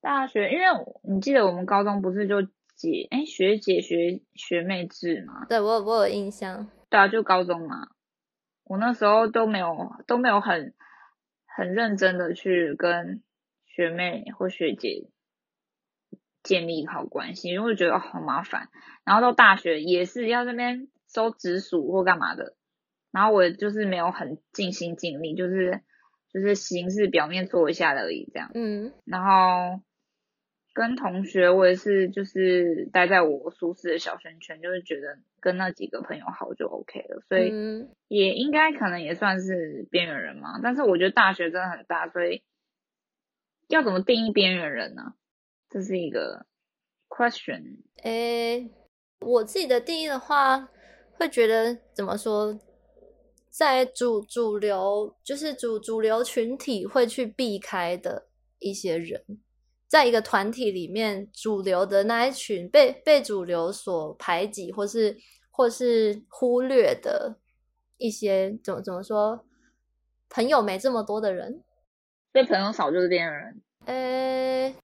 [0.00, 0.66] 大学，因为
[1.02, 2.46] 你记得我们高中不是就。
[2.82, 5.46] 姐，哎，学姐学学妹制嘛？
[5.48, 6.68] 对我我有印象。
[6.90, 7.88] 对啊，就高中嘛。
[8.64, 10.74] 我那时候都没有都没有很
[11.46, 13.22] 很认真的去跟
[13.66, 15.08] 学妹或学姐
[16.42, 18.68] 建立好关系，因为觉得好麻烦。
[19.04, 22.56] 然后到大学也是要那边收直属或干嘛的，
[23.12, 25.82] 然后我就是没有很尽心尽力，就是
[26.32, 28.50] 就是形式表面做一下而已这样。
[28.54, 29.80] 嗯，然后。
[30.74, 37.52] 跟同学，我也是，就是待在我舒适的小圈圈，就是觉得跟那几个朋友好就 OK 了，所以
[38.08, 40.60] 也应该可能也算是边缘人嘛。
[40.62, 42.42] 但是我觉得大学真的很大，所以
[43.68, 45.14] 要怎么定义边缘人呢？
[45.68, 46.46] 这是一个
[47.08, 47.82] question。
[48.02, 48.70] 诶，
[49.20, 50.70] 我自己的定义的话，
[51.12, 52.58] 会觉得怎么说，
[53.50, 59.22] 在主主流就是主主流群体会去避开的一些人。
[59.92, 65.18] 在一个团体里面，主流的那一群被被主流所排挤，或是
[65.50, 67.38] 或是忽略的
[67.98, 69.44] 一些，怎么怎么说？
[70.30, 71.62] 朋友没这么多的人，
[72.32, 73.62] 对朋友少就是边缘人。
[73.84, 74.74] 呃，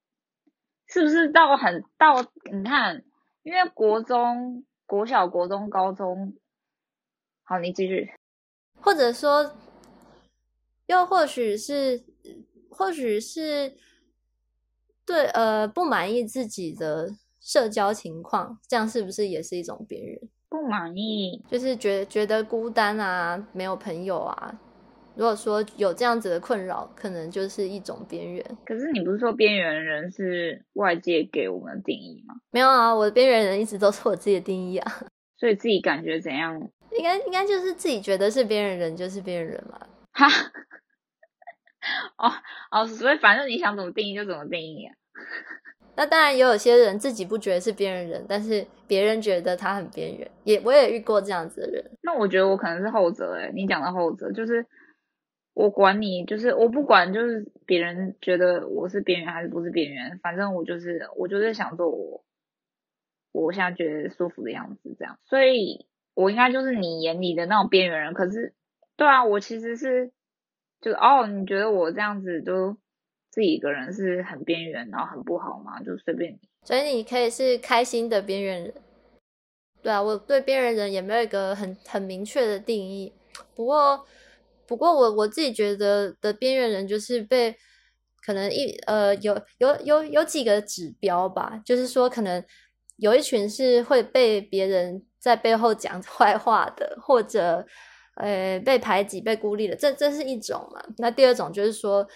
[0.88, 2.20] 是不是到很到？
[2.52, 3.02] 你看，
[3.44, 6.36] 因为国中、国小、国中、高中，
[7.44, 8.12] 好，你继续。
[8.78, 9.56] 或者说，
[10.84, 12.04] 又或许是，
[12.68, 13.74] 或许是。
[15.08, 17.08] 对，呃，不满意自己的
[17.40, 20.20] 社交情况，这样是不是也是一种边缘？
[20.50, 24.60] 不满意，就是觉觉得孤单啊，没有朋友啊。
[25.14, 28.44] 如果说有这样子的困扰，可能就是一种边缘。
[28.66, 32.34] 可是你不是说边缘人是外界给我们的定义吗？
[32.50, 34.92] 没有啊，我的边缘人一直都是我自己的定义啊。
[35.40, 36.54] 所以自己感觉怎样？
[36.92, 39.80] 应该应该就是自己觉得是边缘人就是边缘人嘛。
[40.12, 40.26] 哈，
[42.18, 42.32] 哦
[42.70, 44.94] 哦，所以反正你想怎么定义就怎么定义啊。
[45.96, 51.84] 那当然也有些人自己不觉得是边缘人，但是别人觉得他很边缘，也我也遇过这样子的人。
[52.02, 54.64] 那我觉得我可能是后者哎，你讲的后者就是
[55.54, 62.24] 我管你，就是我不管，就是别人觉得我是边缘还是不是边缘，反正我就是我就是想做我
[63.32, 65.18] 我现在觉得舒服的样子，这样。
[65.24, 68.14] 所以我应该就是你眼里的那种边缘人。
[68.14, 68.54] 可是，
[68.96, 70.12] 对啊，我其实是
[70.80, 72.76] 就哦，你觉得我这样子都。
[73.30, 76.38] 自己一个人是很边缘，然后很不好嘛，就随便你。
[76.64, 78.74] 所以你可以是开心的边缘人，
[79.82, 83.12] 对啊，我对边缘人也没有一个很很明确的定义。
[83.54, 84.04] 不过，
[84.66, 87.54] 不过我我自己觉得的边缘人就是被
[88.24, 92.42] 可能一呃有有有有几个指标吧，就是说可能
[92.96, 97.64] 有一群是会被别人在背后讲坏话的，或者
[98.18, 100.80] 呃被排挤、被孤立的，这这是一种嘛。
[100.98, 102.06] 那第二种就是说。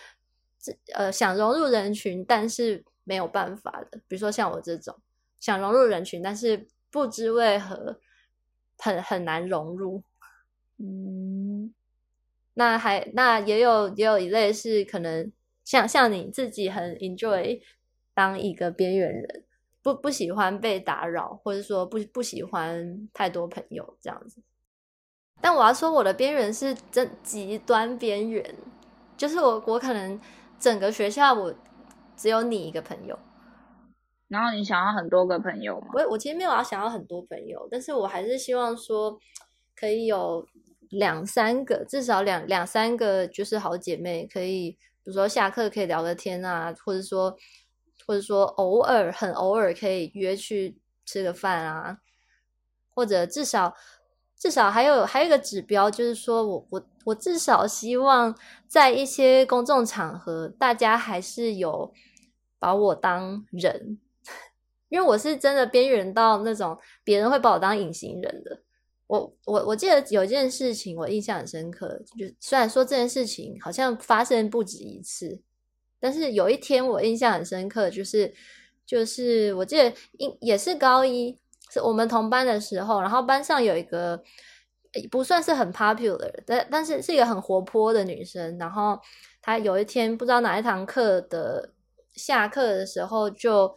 [0.94, 4.96] 呃，想融入人群，但是没有办法的，比如说像我这种
[5.40, 7.98] 想融入人群，但是不知为何
[8.78, 10.04] 很很难融入。
[10.78, 11.74] 嗯，
[12.54, 15.32] 那还那也有也有一类是可能
[15.64, 17.60] 像像你自己很 enjoy
[18.14, 19.44] 当一个边缘人，
[19.82, 24.40] 不不喜欢被打扰，或者说不不喜欢太多朋友这样子。
[25.42, 28.54] 但我要说我的边缘是真极端边缘，
[29.18, 30.18] 就是我我可能。
[30.62, 31.52] 整个学校我
[32.16, 33.18] 只有你一个朋友，
[34.28, 35.88] 然后你想要很多个朋友吗？
[35.94, 39.18] 我我其实没有要想要很多朋友，但是我还是希望说
[39.74, 40.46] 可以有
[40.90, 47.36] 两三个，至少两两三个就是好姐妹，可以比如说下课可以聊个天啊，或者说
[48.06, 51.98] 或者说偶尔很偶尔可以约去吃个饭啊，
[52.94, 53.74] 或者至少。
[54.42, 61.92] 至少还有还有一个指标，就是说我我我至少希望在一些公众场合，大家还是有
[62.58, 64.00] 把我当人，
[64.90, 68.60] 因为我是真的边缘到那种别人会把我当隐形人的。
[69.06, 75.40] 我我我记得有一件事情我印象很深刻，就虽然说这件事情好像发生不止一次，
[76.00, 78.34] 但是有一天我印象很深刻，就是
[78.84, 81.38] 就是我记得应也是高一。
[81.72, 84.22] 是我们同班的时候，然后班上有一个
[85.10, 88.58] 不算是很 popular，但但是是一个很活泼的女生。
[88.58, 89.00] 然后
[89.40, 91.72] 她有一天不知道哪一堂课的
[92.14, 93.74] 下课的时候，就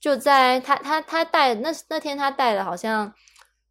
[0.00, 3.12] 就在她她她带那那天她带了好像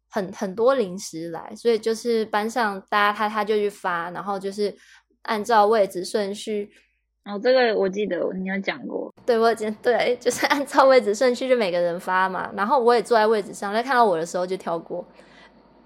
[0.08, 4.72] 很很多零食来，所以就是班上大家她她就去发，然后就是
[5.22, 6.70] 按照位置顺序。
[7.24, 15.04] 哦，这个我记得你有讲过，对我记对，就是按照位置顺序就每个人发嘛，然后我也坐在位置上，在看到我的时候就跳过。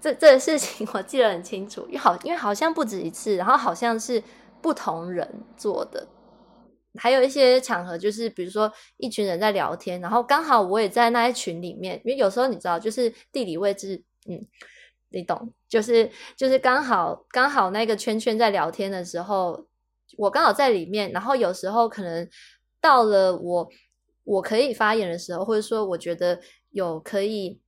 [0.01, 4.21] 这这个事情我记得很清楚，因为好因为好像不止一次，然后好像是
[4.61, 6.07] 不同人做的，
[6.97, 14.45] 还有一些场合就是比如说一群人在聊天，然后刚好我也在那一群里面，因为有时候你知道就是地理位置，嗯，
[15.09, 15.53] 你懂？
[15.67, 19.65] 就是就是刚好刚好那个圈圈在聊天的时候，
[20.17, 22.27] 我刚好在里面，然后有时候可能
[22.81, 23.69] 到了我
[24.23, 26.39] 我可以发言的时候，或者说我觉得
[26.71, 27.59] 有可以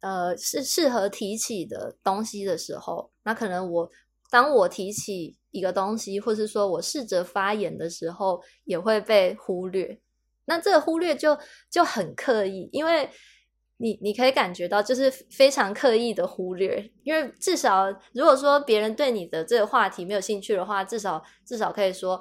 [0.00, 3.90] 呃是适合提起的东西的时候，那可能我
[4.30, 10.00] 当我提起一个东西，或是说我试着发言的时候，也会被忽略。
[10.46, 11.38] 那这个忽略就
[11.70, 13.08] 就很刻意，因为
[13.76, 16.90] 你你可以感觉到，就是非常刻意的忽略。
[17.02, 22.20] 因为至少如果说别人对你的这个话题没有兴趣的话，至少至少可以说，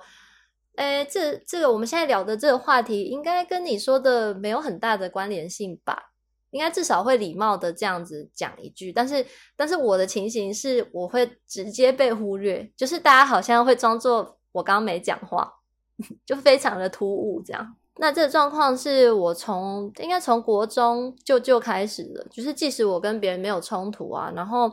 [0.75, 6.11] 哎，这这个我们现在聊的这个话题，应该跟你说的没有很大的关联性吧？
[6.49, 8.91] 应该至少会礼貌的这样子讲一句。
[8.91, 15.51] 但是但是我的情形是，我会直接被忽略，就是大家好像会装作我刚刚没讲话，
[16.25, 17.75] 就非常的突兀这样。
[17.97, 24.71] 那这个状况是我从应该从国中就就开始了，就是即使我跟别人没有冲突啊，然后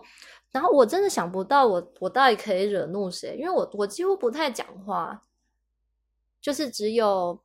[0.50, 5.22] 然后我真的想不到我我到底可以惹怒谁，因为我我几乎不太讲话，
[6.40, 7.38] 就是只有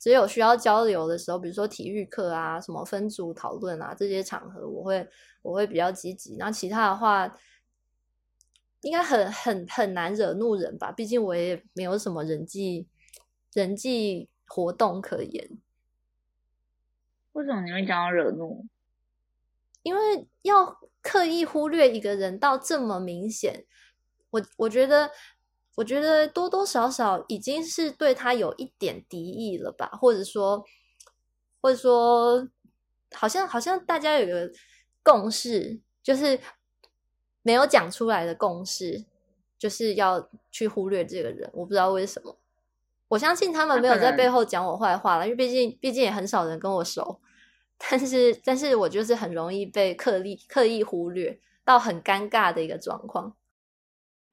[0.00, 5.06] 只有需要交流的时候，比如说体育课啊、什么分组讨论啊这些场合，我会
[5.42, 7.30] 我会比较积极，然后其他的话
[8.80, 12.88] 应该很很很难惹怒人吧，毕竟我也没有什么人际
[13.52, 14.30] 人际。
[14.48, 15.58] 活动可言，
[17.32, 18.66] 为什么你会讲到惹怒？
[19.82, 23.64] 因为要刻意忽略一个人到这么明显，
[24.30, 25.10] 我我觉得，
[25.76, 30.64] 我觉得多多少少已经是对他有一点敌意了吧，或者说，
[31.60, 32.48] 或者说，
[33.12, 34.50] 好像好像大家有个
[35.02, 36.40] 共识，就是
[37.42, 39.04] 没有讲出来的共识，
[39.56, 42.36] 就是要去忽略这个人，我不知道为什么。
[43.08, 47.20] 我相信他们没有在背后讲我坏话了，因为毕竟毕竟也很少人跟我熟。
[47.78, 53.36] 但是，但是我就是很容易被刻意刻意忽略，到很尴尬的一个状况。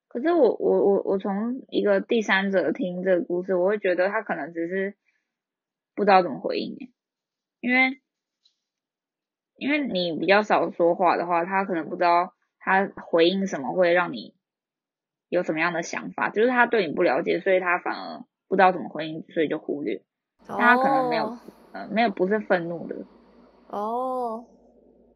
[0.07, 4.95] 可是我我我我从一个第三者听这个故事，我会觉得他可能只是
[5.93, 6.91] 不知道怎么回应，
[7.61, 8.01] 因为
[9.57, 14.33] 因为你比较少说话的话，他可能不知道他回应什么会让你
[15.29, 18.25] 有什么样的想法，就是他对你不了解，所以他反而。
[18.55, 20.01] 不知道怎么回应，所以就忽略。
[20.47, 21.37] 他可能没有，
[21.73, 22.95] 呃，没有，不是愤怒的。
[23.67, 24.45] 哦，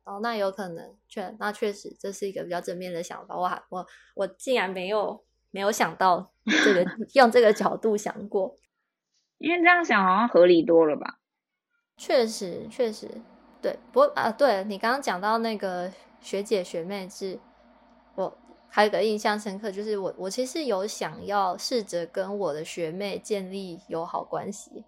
[0.04, 3.38] 哦，那有可能，确，那确实这是一个比较正面的想法。
[3.38, 6.34] 我还，我，我竟然没有没有想到
[6.65, 8.58] 这个， 用这个角度想过。
[9.38, 11.19] 因为这样想好像合理多了吧？
[11.95, 13.08] 确实，确实，
[13.62, 13.80] 对。
[13.93, 17.39] 不过啊，对你刚刚讲到那个学姐学妹制，
[18.15, 18.38] 我。
[18.69, 24.86] 还有个印象深刻，就是我我其实有想要试着跟我的学妹建立友好关系。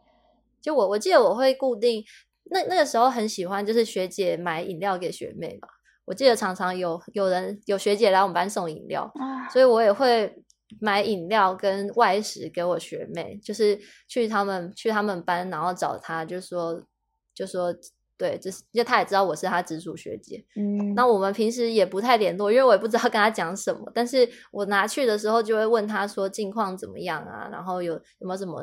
[0.62, 2.04] 就我我记得我会固定
[2.52, 5.68] 那那个时候很喜欢，就是学姐买饮料给学妹嘛。
[6.06, 9.12] 我记得常常有有人有学姐来我们班送饮料，
[9.52, 10.34] 所以我也会
[10.80, 16.84] 买饮料跟外食给我学妹，就是去他们去他们班，然后找她，就说
[17.34, 17.74] 就说。
[18.22, 23.92] 对，就是因为他也知道我是他直属学姐，嗯，那我们平时也不太联络，因为我也不知道跟他讲什么。
[23.96, 28.62] 但是我拿去的时候就会问他说近况怎么样啊，然后有有没有什么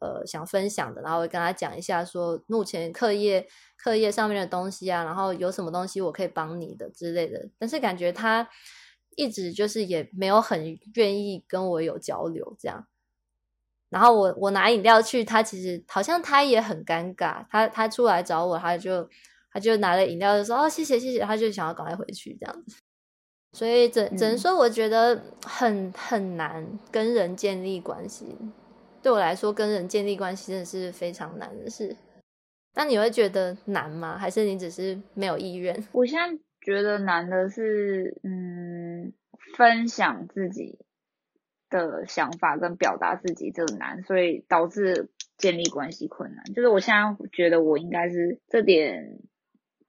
[0.00, 7.48] 呃想分享的，然后会跟他讲一下说目前课业课业上面的东西啊，然后有什么东西我可以帮你的之类的。
[7.60, 8.48] 但是感觉他
[9.14, 12.84] 一直就是也没有很愿意跟我有交流这样。
[13.92, 19.06] 然后我我拿饮料去，他其实好像他也很尴尬，他他出来找我，他就
[19.52, 22.78] 他就拿了饮料就说哦谢谢谢谢，他就想要赶快回去这样子。
[23.52, 28.34] 所以只只能说，我觉得很很难跟人建立关系。
[29.02, 31.94] 对我来说，跟人建立关系真的是非常难的事。
[32.74, 34.16] 那你会觉得难吗？
[34.16, 35.86] 还是你只是没有意愿？
[35.92, 39.12] 我现在觉得难的是，嗯，
[39.54, 40.78] 分享自己。
[41.72, 45.08] 的想法跟表达自己这个难，所以导致
[45.38, 46.44] 建立关系困难。
[46.54, 49.18] 就是我现在觉得我应该是这点，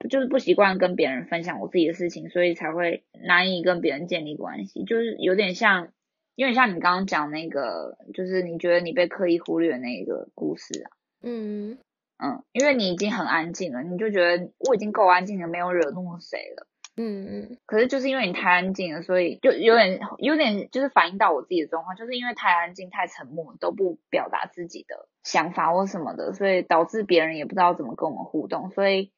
[0.09, 4.83] 就是不习惯跟别人分享我自己的事情，所以才会难以跟别人建立关系。
[4.85, 5.89] 就是有点像，
[6.35, 10.89] 有点像你刚刚讲那个，就是你觉得你被刻意忽略那个故事啊。
[11.21, 11.77] 嗯
[12.17, 16.67] 嗯，因为你已经很安静了，你就觉得我已经够安静了，没有惹怒谁了。
[16.95, 29.11] 嗯嗯，可是就是因为你太安静了，所以就有点有点就是反映到我自己的状况，就是因为太安静、太沉默，都不表达自己的想法或什么的，所以导致别人也不知道怎么跟我们互动，所以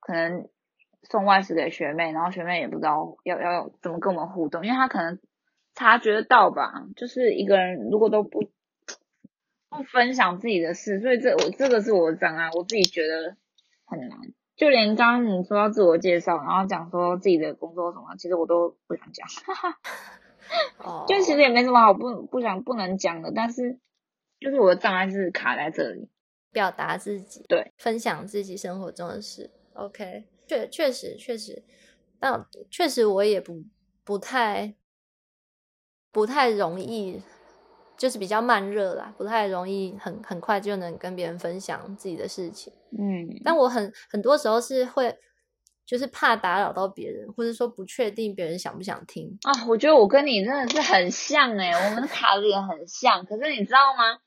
[0.00, 0.48] 可能
[1.02, 5.18] 送外食给学妹，然后学妹也不知道要要怎么跟我们互动，因为她可能
[5.74, 8.50] 察觉到吧，就是一个人如果都不
[9.68, 13.36] 不分享自己的事，所以这我这个是我的障碍，我自己觉得
[13.84, 14.18] 很难。
[14.60, 19.26] 就连刚刚你说要自我介绍，然后讲说自己的工作什么，其实我都不想讲。
[20.84, 23.78] 哦， 就其实也没什么好不不想不能讲的，但是
[24.38, 26.10] 就是我的障碍是卡在这里。
[26.52, 29.50] 表达自己，对，分享自己生活中的事。
[29.72, 31.64] OK，确确实确实，
[32.18, 33.64] 但确实我也不
[34.04, 34.74] 不太
[36.12, 37.22] 不太容易，
[38.00, 42.72] 就是比较慢热啦，不太容易很很快就能跟别人分享自己的事情。
[42.98, 45.14] 嗯，但我很很多时候是会，
[45.84, 49.38] 就是怕打扰到别人，或者说不确定别人想不想听。
[49.42, 53.22] 啊，我觉得我跟你真的是很像诶、我们的卡的也很像。
[53.26, 54.18] 可是你知道吗？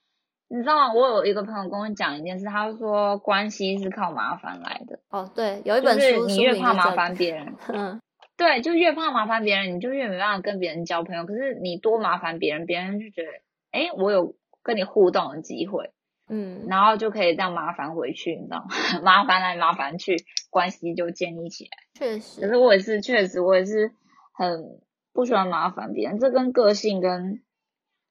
[0.50, 0.94] 你知道吗？
[0.94, 8.00] 我有一个朋友跟我讲一件事，他说关系是靠麻烦来的，哦，对，有一本书，是你越怕麻烦别人，嗯，
[8.38, 11.26] 对，就越怕麻烦别人，你就越没办法跟别人交朋友。
[11.26, 13.32] 可是你多麻烦别人，别人就觉得，
[13.74, 15.92] 哎，我有跟你互动的机会，
[16.30, 18.70] 嗯，然后就可以这样麻烦回去，你知道吗？
[19.04, 20.16] 麻烦来麻烦去，
[20.52, 21.72] 关系就建立起来。
[21.96, 23.92] 确实可实，是我也是，确实我也是
[24.34, 24.80] 很
[25.12, 27.42] 不喜欢麻烦别人，这跟个性跟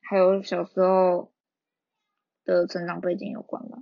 [0.03, 1.31] 还有小时候
[2.45, 3.79] 的成长背景有关吧。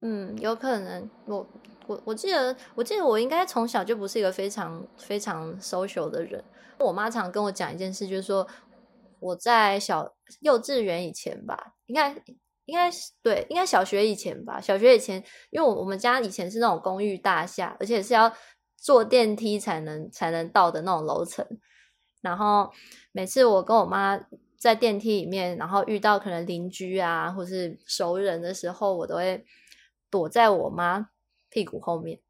[0.00, 1.46] 嗯，有可能，我
[1.86, 6.42] 我我记得，我记得我应该从小就不是一个非常非常 social 的人。
[6.78, 8.46] 我妈常跟我讲一件事，就是说
[9.24, 12.14] 我在小幼稚园以前吧，应该
[12.66, 14.60] 应该是对，应该小学以前吧。
[14.60, 18.30] 小学以前，因为我我们家以前是那种公寓大厦，而且是要
[18.76, 21.46] 坐电梯才能才能到的那种楼层。
[22.20, 22.70] 然后
[23.12, 24.20] 每次我跟我妈
[24.58, 29.42] 在电梯里面，然后遇到可能邻居啊，或是熟人的时候，我都会
[30.10, 31.08] 躲在我妈
[31.48, 32.20] 屁股后面，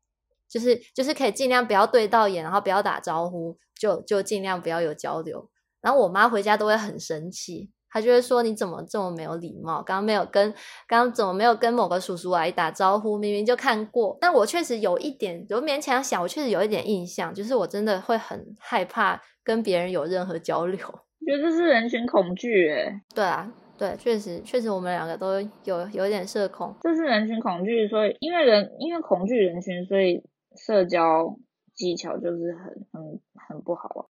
[0.48, 5.50] 就是就是可以尽量不要对到眼，然后不要打招呼，就就尽量不要有交流。
[5.84, 9.82] 然后我妈回家都会很生气，她就会说：“你怎么这么没有礼貌？
[9.82, 10.50] 刚刚没有跟
[10.88, 13.18] 刚刚怎么没有跟某个叔叔阿姨打招呼？
[13.18, 20.78] 明明就看过。”但我确实有一点，我勉强想，我确实有一点印象，就是我真的会很害怕跟别人有任何交流。
[21.20, 26.74] 我觉得这是人群恐惧，诶，对啊，对，确实确实我们两个都有有一点社恐。
[26.82, 30.22] 这是人群恐惧，所以因为人因为恐惧人群，所以
[30.56, 31.36] 社交
[31.74, 34.04] 技巧就是很很很不好啊。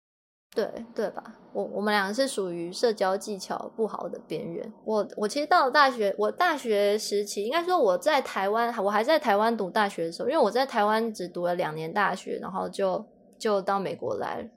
[0.56, 1.40] 对对吧？
[1.52, 4.72] 我我们两个是属于社交技巧不好的边缘。
[4.86, 13.06] 我我其实到了大学，我大学时期应该说我在台湾，我还在台湾读大学的时候，因为我在台湾只读了两年大学，然后就
[13.40, 14.50] 就到美国来了。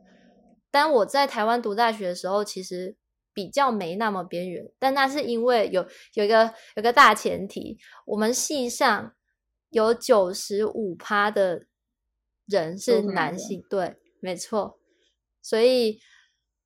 [0.70, 2.96] 但我在台湾读大学的时候，其实
[3.32, 9.12] 比较没那么边缘，但那是因为有有一个有个大前提，我们系上
[9.70, 11.62] 有九十五趴的
[12.46, 14.78] 人是男性，对，没错。
[15.48, 16.00] 所以，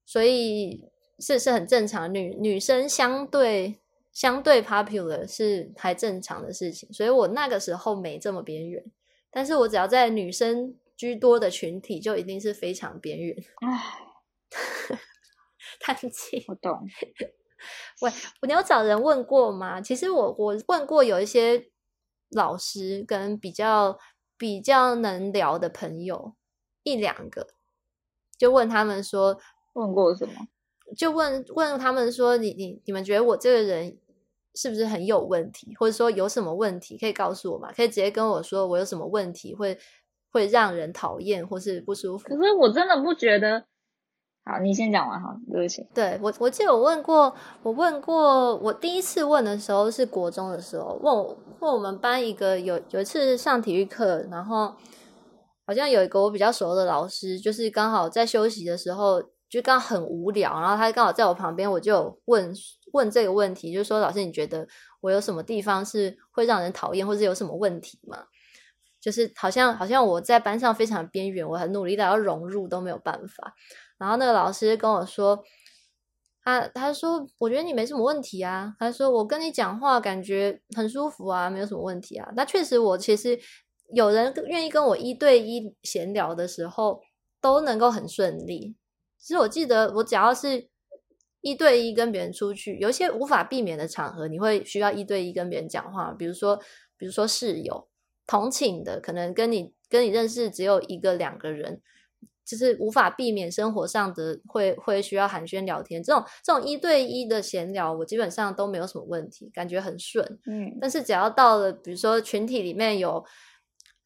[0.06, 3.78] 所以是是很正常，女女生相对
[4.10, 8.82] 相对 popular 是还正常的事情，所以我那个时候没这么边缘，
[9.30, 13.36] 但是我只要在女生居多的群体，就一定是非常边缘。
[13.60, 13.98] 唉，
[15.80, 16.80] 叹气，我懂。
[18.00, 18.10] 喂
[18.48, 19.82] 你有找人问过吗？
[19.82, 21.70] 其实我我问过有一些
[22.30, 23.98] 老师跟比较
[24.38, 26.34] 比较能聊的朋友
[26.82, 27.48] 一两个，
[28.40, 29.36] 就问他们说，
[29.74, 30.32] 问过什么？
[30.96, 33.98] 就问问他们说，你你你们觉得我这个人
[34.54, 37.70] 是不是很有问题，或者说有什么问题可以告诉我吗？
[37.76, 39.78] 可以直接跟我说我有什么问题会
[40.32, 42.34] 会让人讨厌或是不舒服可。
[42.34, 43.66] 是我真的不觉得。
[44.42, 45.86] 好，你先讲完哈，对不起。
[45.94, 47.32] 对我，我记得我问过，
[47.62, 54.74] 我问过，我第一次问的时候是国中的时候，问我问我们班一个有有一次上体育课，然后
[55.70, 62.52] 好像有一个我比较熟的老师，就是刚好在休息的时候，就刚很无聊，然后他刚好在我旁边，我就问
[62.92, 64.66] 问这个问题，就是说老师，你觉得
[65.00, 68.24] 我有什么地方是会让人讨厌，或是有什么问题吗？
[69.00, 73.54] 就是好像好像我在班上非常边缘，我很努力的要融入都没有办法。
[73.96, 75.40] 然后那个老师跟我说，
[76.42, 82.28] 他他说我觉得你没什么问题啊，他说我跟你讲话感觉很舒服啊，没有什么问题啊。
[82.34, 83.38] 那确实我其实
[83.92, 87.00] 有人愿意跟我一对一闲聊的时候，
[87.40, 88.74] 都能够很顺利。
[89.18, 90.68] 其实我记得我只要是
[91.40, 96.58] 一对一跟别人出去，有一些无法避免的场合，你会需要一对一跟别人讲话，比如说
[96.96, 97.88] 比如说室友、
[98.26, 101.80] 同寝的，可能跟你跟你认识只有一个两个人。
[102.42, 110.26] 就是无法避免生活上的会会需要寒暄聊天，这种这种一对一的闲聊，我基本上都没有什么问题，感觉很顺。
[110.46, 113.24] 嗯，但是只要到了比如说群体里面有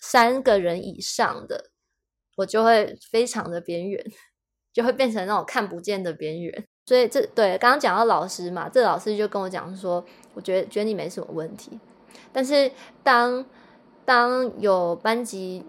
[0.07, 1.71] 三个人以上的，
[2.37, 4.05] 我就会非常的边缘，
[4.71, 6.65] 就会变成那种看不见的边缘。
[6.85, 11.81] 所以这对刚刚讲到老师嘛，这老师就跟我讲说，我觉得觉得你没什么问题，
[12.31, 12.71] 但是
[13.03, 13.45] 当
[14.05, 15.65] 当有班级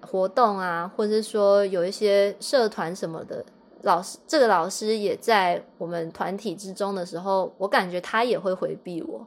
[0.00, 3.44] 活动啊，或者是说有一些社团什么的，
[3.82, 9.26] 老师这个老师也在我们团体之中的时候，我感觉他也会回避我。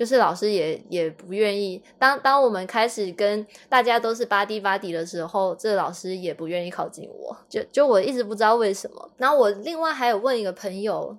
[0.00, 9.10] 就是老师也也不愿意，当当我们开始跟大家都是巴蒂巴蒂的时候，这老师也不愿意靠近我，就就我一直不知道为什么。
[9.18, 11.14] 然后我另外还有问一个朋友，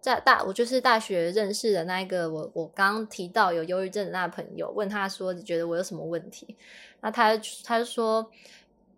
[0.00, 6.56] 在大我就是大学认识的那一个，我我刚提到有忧郁症的那个朋友，问他说你觉得我有什么问题？
[7.02, 8.28] 那他他就说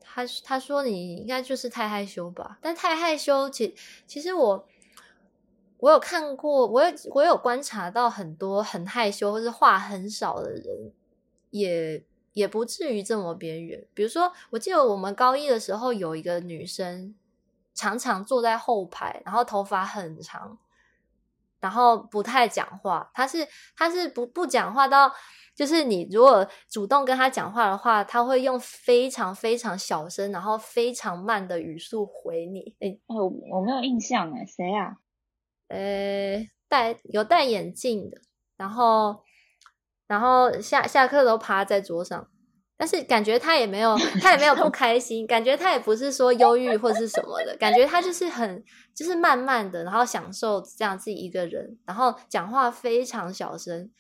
[0.01, 3.75] 他他说你应该就是太害羞吧，但太害羞，其
[4.07, 4.67] 其实我。
[5.79, 10.93] 我有看过，我有我有观察到很多很害羞或是话很少的人，
[11.51, 12.03] 也
[12.33, 13.87] 也不至于这么边缘。
[13.93, 17.15] 比如说，我记得我们高一的时候有一个女生，
[17.75, 20.59] 常常坐在后排，然后头发很长，
[21.61, 23.11] 然后不太讲话。
[23.13, 23.47] 她是
[23.77, 25.13] 她是不不讲话到，
[25.55, 32.75] 就是你如果主动跟她讲话的话，她会用非常非常小声，然后非常慢的语速回你。
[32.81, 34.97] 哎，我我没有印象哎，谁啊？
[35.69, 38.19] 呃，戴有戴眼镜的，
[38.57, 39.23] 然后，
[40.07, 42.29] 然后下下课都趴在桌上，
[42.77, 48.63] 但是感觉他也没有，他也没有不开心，感觉他也不是说忧郁或是什么的，感觉他就是很，
[48.95, 53.91] 就是慢慢的，然后享受这样自己一个人，然后讲话非常小声，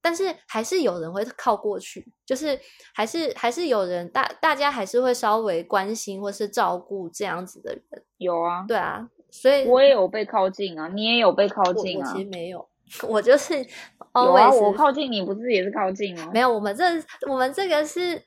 [0.00, 2.60] 但是还是有人会靠过去，就是
[2.94, 9.08] 还是还是有人大大家还是会稍微关心或是照顾这样子的人，有啊，对啊。
[9.32, 12.06] 所以我也有被靠近啊，你也有被靠近啊。
[12.06, 12.68] 我其实没有，
[13.08, 14.50] 我就是有啊。
[14.52, 16.30] 我靠近你，不是也是靠近吗？
[16.34, 16.84] 没有，我们这
[17.30, 18.22] 我们这个是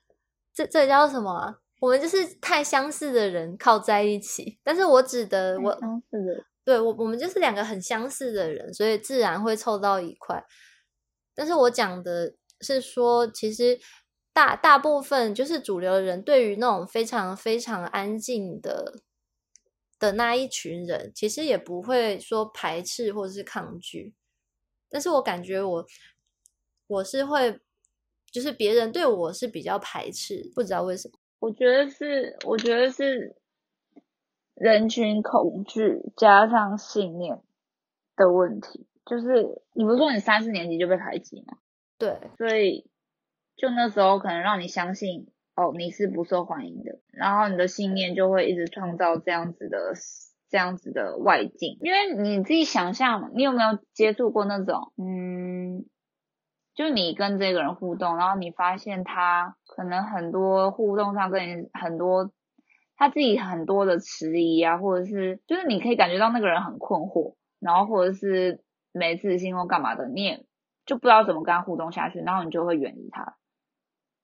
[0.51, 1.57] 这这叫什么？
[1.79, 4.57] 我们就是太相似的人靠在一起。
[4.63, 10.43] 但是我指的我相似的，对我我们就是两个很相似的人，所以自然会凑到一块。
[11.35, 13.77] 但是我讲的是说，其实
[14.33, 19.03] 大大部分就是主流的人，对于那种非常非常安静的。
[19.97, 24.13] 的那一群人其实也不会说排斥或者是抗拒，
[24.89, 25.85] 但是我感觉我
[26.87, 27.59] 我是会，
[28.31, 31.17] 就是别人对我是比较排斥，不知道为什么。
[31.39, 33.35] 我觉得是，我觉得是
[34.53, 37.41] 人群恐惧加上信念
[38.15, 38.87] 的问题。
[39.05, 41.57] 就是你不是说你三四年级就被排挤吗？
[41.97, 42.89] 对，所以
[43.55, 45.31] 就那时候可能让你相信。
[45.55, 49.93] 哦，你是不受欢迎的，然后你的信念就会一直创造这样子的
[50.49, 55.85] 这样子的外境，因为你自己想象，你有没有接触过那种，嗯，
[56.73, 62.31] 就你跟这个人互动，然后你发现他可能很多互动上跟你很多
[62.97, 70.45] 他自己很多的迟疑啊，或者是就是你可以感觉到那个人很困惑，然后或者是没自信或干嘛的，你也
[70.85, 73.37] 就不知道怎么跟他互动下去，然后你就会远离他。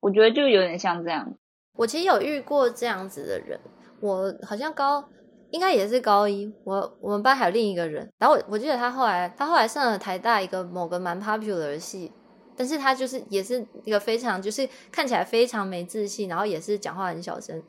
[0.02, 1.32] 我觉得就有点像这样。
[1.74, 3.58] 我其实有遇过这样子的人，
[4.00, 5.02] 我好像高
[5.52, 12.12] 应该也是高一，我我们班还有另一个人，然后我我记得他后来他后来上了台大一个某个蛮 popular 的系，
[12.56, 17.62] 但是他就是也是一个非常就是看起来非常没自信，然后也是讲话很小声，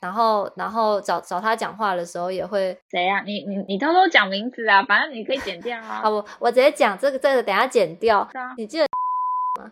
[0.00, 3.22] 然后然后找找他讲话的时候也会谁呀？
[3.26, 6.00] 你你你偷偷讲名字啊，反正你可以剪掉啊。
[6.02, 8.26] 好，我我直接讲这个这个，等下剪掉。
[8.56, 8.86] 你记得。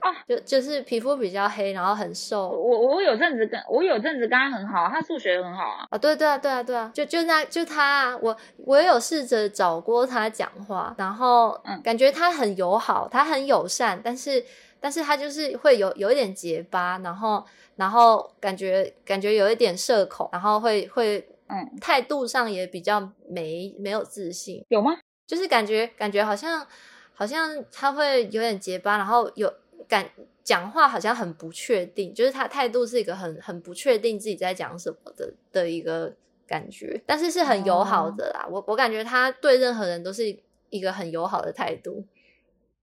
[0.01, 2.49] 啊，就就是皮肤比较黑，然后很瘦。
[2.49, 5.87] 我我有阵子跟我有阵子跟他很好，他数学很好啊。
[5.91, 14.45] 啊，对对啊，对啊，对啊，就就那就他，我我也有试着找过他讲话，然后嗯，感觉他很友好，他很友善，但是
[14.81, 17.45] 但是他就是会有有一点结巴，然后
[17.77, 24.97] 然后感觉感觉有一点社恐，然后会会嗯，态度上也比较没没有自信，有吗？
[25.27, 26.67] 就是感觉感觉好像
[27.15, 29.53] 好像他会有点结巴，然后有。
[29.89, 30.11] 感
[30.43, 36.15] 讲话好像很不确定，就是他态度是一个很很不确定自己在讲什么的的一个
[36.47, 38.47] 感觉，但是是很友好的啦。
[38.51, 40.25] 我我感觉他对任何人都是
[40.71, 42.05] 一个很友好的态度，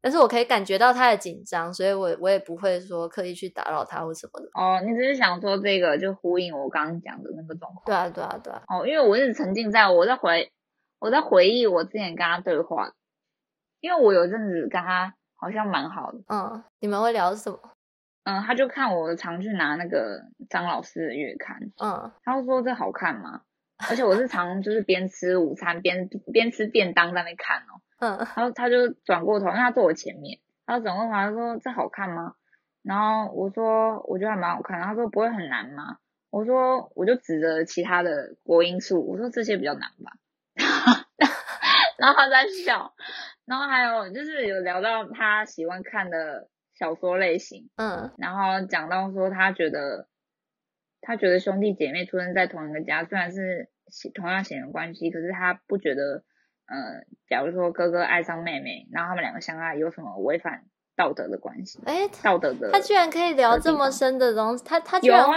[0.01, 4.49] 但是我可以感觉到他的紧张，所以我我也不会说刻意去打扰他或什么的。
[4.53, 7.83] 哦，你只是想说这个就呼应我刚刚讲的那个状况。
[7.85, 8.63] 对啊，对啊，对啊。
[8.67, 10.51] 哦，因为我一直沉浸在我在回
[10.99, 12.93] 我在回忆我之前跟他对话，
[13.79, 15.15] 因为我有阵子跟他。
[15.43, 17.59] 好像蛮好的，嗯，你们会聊什么？
[18.23, 23.41] 嗯，他就看我常去拿那个张老师的月刊，嗯，他就说这好看吗？
[23.89, 32.35] 而且我是常就是边吃午餐边边吃便当在那看哦，嗯，然后他就转过头，因为他坐我前面，他转过头他说这好看吗？
[32.81, 35.97] 然后我说我觉得还蛮好看，他说不会很难吗？
[36.29, 40.13] 我说我就指着其他的国音数，我说这些比较难吧，
[41.99, 42.93] 然后他在笑。
[43.45, 50.07] 然后还有就是有聊到他喜欢看的小说类型，嗯，然后讲到说他觉得
[51.01, 53.69] 他觉得兄弟姐妹出生在同一个家，虽然是
[54.13, 56.23] 同样血缘关系，可是他不觉得，
[56.67, 60.63] 呃，假如说哥哥爱上妹妹，然后他们两个相爱，有什么违反
[60.95, 61.79] 道德的关系？
[61.85, 65.35] 哎，道德的，他居然可以聊这么深的东西，他他居然会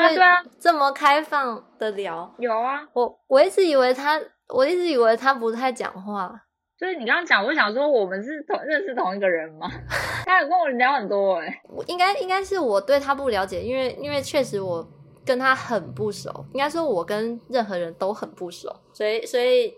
[0.58, 2.34] 这么开放的聊。
[2.38, 2.88] 有啊。
[2.92, 4.18] 我我一直以为他，
[4.54, 6.45] 我一直以为他不太讲话。
[6.78, 9.70] 所以你刚刚讲，我想说我们是同认识同一个人吗？
[10.24, 14.86] 他有跟我聊很多哎、我应该应该是我对他不了解，因为因为确实我
[15.24, 19.72] 跟他很不熟，应该说我跟任何人都很不熟，所以所以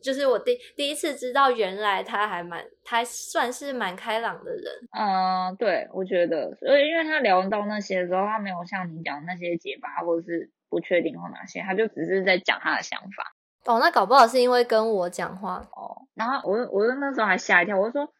[0.00, 4.64] 就是我第第一次知道原来他还蛮他还算是蛮开朗的人。
[4.98, 13.36] 嗯，对，我觉得，所以因为他聊到那些的时候，他没有像你讲那些结巴或者是不确定或哪些，他就只是在讲他的想法。
[13.70, 18.12] 哦，那搞不好是因为跟我讲话，哦，然后我我那时候还吓一跳，我就说，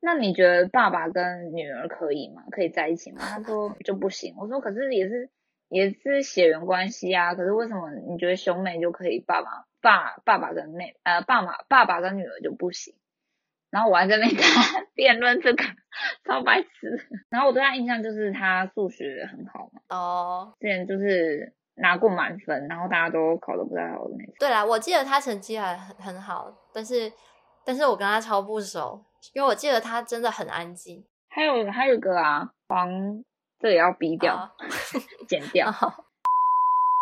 [0.00, 2.42] 那你觉得爸爸跟女儿可以吗？
[2.50, 3.20] 可以在一起吗？
[3.20, 4.34] 他说 就不行。
[4.38, 5.30] 我说可是也是
[5.68, 12.94] 也是血缘关系啊，可是为什么你觉得兄妹就可以，爸爸爸爸爸跟妹呃爸爸爸爸跟女儿就不行？
[13.70, 15.64] 然后我还在那边跟 他辩论这个，
[16.24, 17.08] 超白痴。
[17.28, 24.34] 然后我对他印象就是他数学很好嘛，哦，之前就是拿过满分，然后大家都考得不太好的那种。
[24.38, 27.12] 对啦，我记得他成绩还很很好，但是
[27.64, 29.02] 但是我跟他超不熟，
[29.34, 31.04] 因为我记得他真的很安静。
[31.28, 32.88] 还有还有一个啊，黄
[33.58, 34.34] 这也要逼掉。
[34.34, 34.50] 哦
[35.28, 35.92] 剪掉， 哦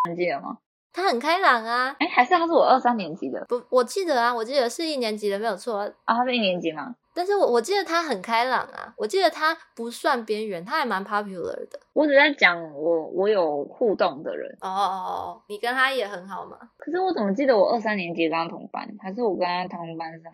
[0.09, 0.57] 你记得吗？
[0.91, 6.15] 他很开朗啊，哎，还是他是我二三年级的不，我记得啊，我记得是一年级的没有错啊，啊？
[6.15, 6.95] 他是一年级吗？
[7.15, 11.79] 但是我我记得他很开朗啊，我记得他不算边缘，他还蛮 popular 的。
[11.93, 16.59] 我只在讲我我有互动的人，哦哦哦哦，你跟他也很好吗？
[16.77, 20.31] 可是我怎么记得我二三年级跟他同班，还是我跟他同班上？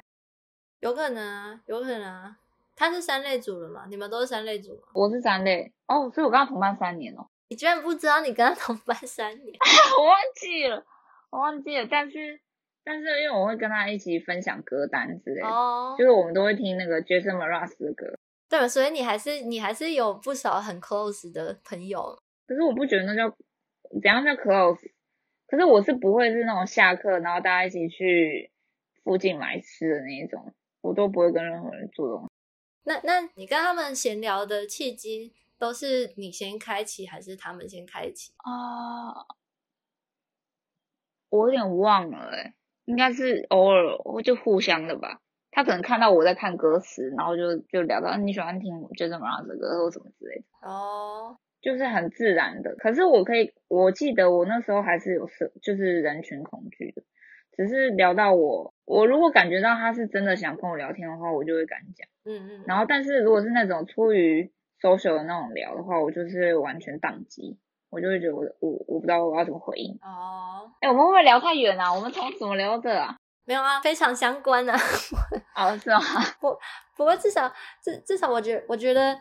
[0.80, 2.36] 有可能啊，有可能啊。
[2.76, 3.86] 他是三类组了嘛？
[3.90, 4.88] 你们都是三类组吗？
[4.94, 9.56] 我是三类哦，所以我跟他同班三年哦，你居然不知道你跟他同班三年？
[10.00, 10.84] 我忘记了，
[11.30, 12.40] 我忘记了，但是
[12.84, 18.18] 但是因为我会跟他一起分享歌单之类的，哦，就是我们都会听那个 Jason Mraz 的歌，
[18.50, 22.18] 对，所以你还是你还是有不少很 close 的朋友。
[22.48, 23.30] 可是我不觉得那叫
[23.92, 24.92] 怎样叫 close，
[25.48, 28.52] 可是我是不会是那种下课然后大家一起去
[29.04, 32.30] 附近买吃的那一种，我都不会跟任何人做东西。
[32.84, 38.34] 那那你跟他们闲聊的契机都是你先开启，还是他们先开启？
[38.38, 39.28] 啊，
[41.30, 42.54] 我有点忘了诶、
[42.92, 45.22] 应该是偶尔我就互相的吧。
[45.50, 52.76] 他可能看到我在看歌词，然后就就聊到啊你喜欢听 Jason Mraz 的歌或什么之类的，哦，就是很自然的。
[52.76, 57.02] 可是我可以，我记得我那时候还是有社，就是人群恐惧的。
[57.54, 62.08] 只是聊到我，我如果感觉到他是真的想跟我聊天的话，我就会敢讲。
[62.26, 67.58] 嗯嗯，然后，但是如果是那种出于 social 的那种聊的话，我就是完全宕机，
[67.92, 69.94] 我就会觉得我我我不知道我要怎么回应。
[70.02, 71.94] 哦，哎、我们会不会聊太远啊？
[71.94, 73.16] 我们从怎么聊到这啊？
[73.46, 74.76] 没有啊，非常相关啊。
[75.56, 76.00] 哦，是吗？
[76.42, 76.58] 不
[76.98, 77.52] 不过至少
[77.84, 79.16] 至至少，我觉得我觉得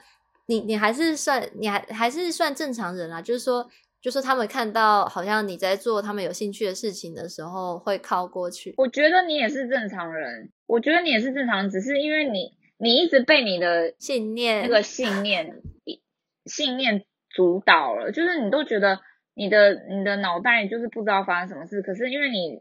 [0.47, 3.69] 你你还是算你还还是算正常人啊，就是说。
[4.03, 8.73] 就是他们看到好像你在做他们有兴趣的事情的时候，会靠过去。
[8.79, 15.61] 我觉得你也是正常人，我觉得你也是正常人，只是因为你你一直被你的信念那个信念
[16.47, 19.01] 信念主导了，就是你都觉得
[19.35, 22.61] 你的你的脑袋就是不知道发生什么事，可是因为你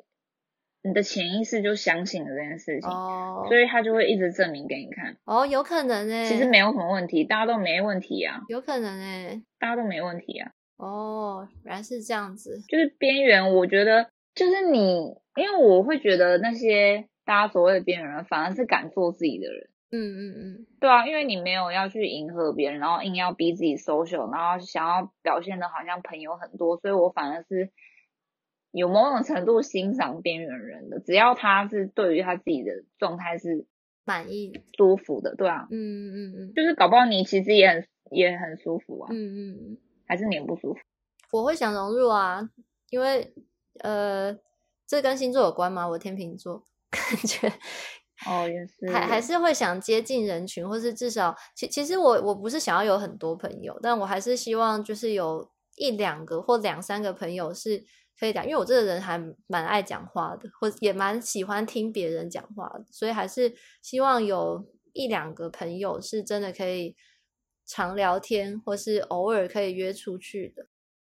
[0.82, 10.52] 你的潜意识就相信了这件事情，哦所以他就会一直证明给你看，哦，有可能哎、其实没有什么问题，大家都没问题啊，有可能哎、大家都没问题啊。
[10.78, 12.62] 哦，原来是这样子。
[12.70, 19.70] 就是边缘，我觉得就是你，因为我会觉得那些大家所谓的边缘人，反而是敢做自己的人。
[19.92, 27.72] 嗯嗯嗯，对啊，因为你没有要去迎合别人，然后硬要逼自己 social，然后想要表现的好像朋友很多，所以我反而是
[28.72, 33.66] 有某种程度欣赏边缘人的，只要他是对于他自己的状态是
[34.06, 34.62] 满意。
[34.78, 40.80] 舒服的，对啊，嗯嗯嗯就是搞不好你其实也很也很舒服啊，嗯嗯嗯，还是你很不舒服？
[41.32, 42.50] 我会想融入啊，
[42.90, 43.34] 因为
[43.82, 44.38] 呃，
[44.88, 45.88] 这跟星座有关吗？
[45.88, 47.52] 我天秤座，感觉
[48.28, 57.84] 哦，也是，还还是会想接近人群，或是至少，其其实我我不是想要有很多朋友，但我还是希望就是有一两个或两三个朋友是
[58.20, 59.18] 可以讲，因为我这个人还
[59.48, 66.96] 蛮爱讲话的，或也蛮喜欢听别人讲话的，所以还是希望有一两个朋友是真的可以
[67.66, 70.66] 常聊天，或是偶尔可以约出去的。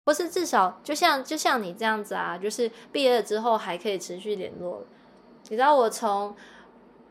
[0.04, 4.86] 或是至少就像就像你这样子啊，就是毕业了之后还可以持续联络。
[5.43, 6.36] 你知道我从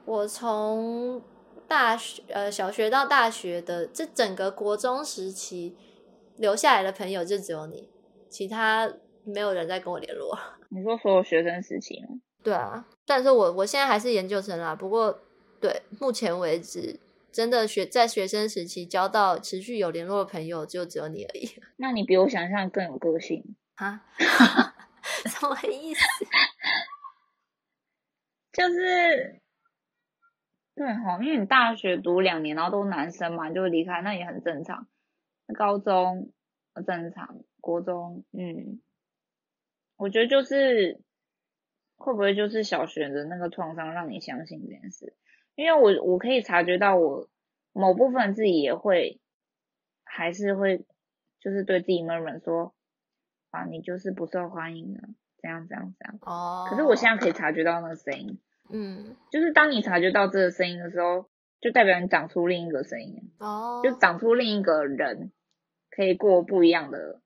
[0.05, 1.23] 我从
[1.69, 5.77] 大学呃小学到大学的这整个国中时期
[6.37, 7.89] 留下来的朋友就只有你，
[8.29, 8.93] 其他
[9.25, 10.39] 没有人在跟我联络。
[10.71, 12.09] 你说所有学生时期吗？
[12.43, 15.21] 对啊，虽然说我我现在还是研究生啦，不过
[15.61, 16.99] 对目前为止，
[17.31, 21.51] 真的学在学生时期交到持续有联络的朋友，就只有你而已。
[21.77, 24.03] 那你比我想象更有个性啊？
[25.27, 26.01] 什么意思？
[28.53, 29.40] 就是
[30.81, 34.89] 对哈，因为你大学读两年，然后都男生嘛，就离开，那也很正常。
[35.55, 36.33] 高中
[36.87, 38.81] 正常，国中嗯，
[39.99, 41.03] 我觉得就是
[41.97, 45.15] 会不会就是小学的那个创伤让你相信这件事？
[45.55, 47.29] 因为我我可以察觉到我
[47.75, 49.21] 某部分自己也会
[50.03, 50.87] 还是会
[51.41, 52.75] 就是对自己闷闷说
[53.51, 55.11] 啊，你就是不受欢迎的。
[55.43, 58.39] 这样这样这样哦，可是我现在可以察觉到那个声音，
[58.73, 61.27] 嗯，就是当你察觉到这个声音的时候，
[61.61, 63.31] 就代表你长出另一个声音。
[63.39, 65.33] 哦，就长出另一个人，
[65.91, 67.21] 可以过不一样的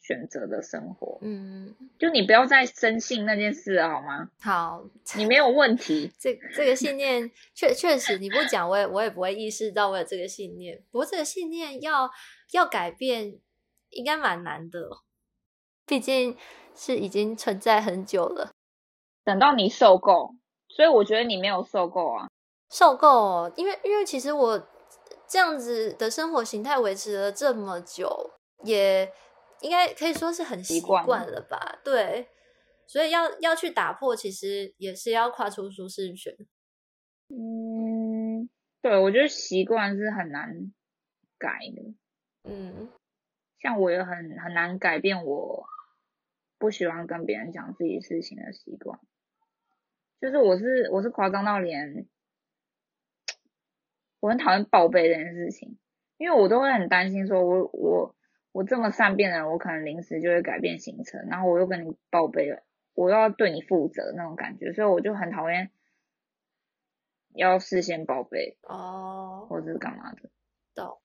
[0.00, 4.30] 选择的生活，嗯，就你不要再深信那件事了好吗？
[4.40, 4.84] 好，
[5.16, 12.10] 你没有问题， 这这个信念确确实你不讲我也我也不会意识到我有这个信念，不过这个信念要
[12.52, 13.38] 要改变
[13.90, 14.88] 应该蛮难的，
[15.86, 16.36] 毕竟。
[16.72, 18.52] 是已经存在很久了，
[19.24, 20.36] 等到你受够，
[20.74, 22.28] 所以我觉得你没有受够啊，
[22.70, 24.68] 受够，因为因为其实我
[25.28, 28.30] 这样子的生活形态维持了这么久，
[28.62, 29.12] 也
[29.60, 31.80] 应该可以说是很习惯了吧？
[31.84, 32.28] 对，
[32.86, 36.34] 所以要要去打破，其实也是要跨出舒适圈。
[37.28, 38.48] 嗯，
[38.80, 40.72] 对，我觉得习惯是很难
[41.38, 41.94] 改的。
[42.44, 42.88] 嗯，
[43.60, 45.66] 像我也很很难改变我。
[46.58, 49.00] 不喜欢跟别人讲自己事情的习惯，
[50.20, 52.06] 就是我是我是夸张到连
[54.20, 55.78] 我很讨厌报备这件事情，
[56.18, 58.14] 因为我都会很担心，说我我
[58.52, 62.62] 我这么善变的人，我可能临时就会改变行程，然后我又跟你报备了，
[62.94, 65.70] 我又要对你负责那种感觉，所以我就很讨厌
[67.34, 70.30] 要事先报备哦，或者是干嘛的，
[70.74, 71.00] 导，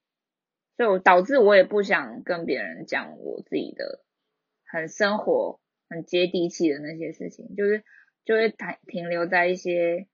[0.75, 4.01] 所以我导致我也不想跟别人讲我自己的。
[4.67, 7.85] 很生活、很接地气的那些事情，就是
[8.25, 10.07] 就会停停留在一些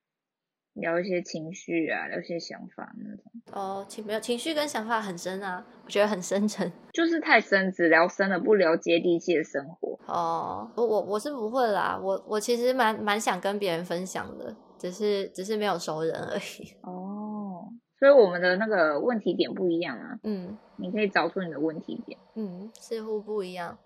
[0.74, 3.32] 聊一些情绪啊，聊一些想法那种。
[3.53, 9.97] 哦，情没有情绪跟想法很深啊，我觉得很深沉， 就是太深，只聊深了，不聊接地气的生活。
[10.07, 16.76] 哦，我我我是不会啦，我我其实蛮蛮想跟别人分享的，只是只是没有熟人而已。
[16.84, 17.68] 哦，
[17.99, 20.20] 所以我们的那个问题点不一样啊。
[20.24, 22.18] 嗯，你可以找出你的问题点。
[22.36, 23.78] 嗯，似乎不一样。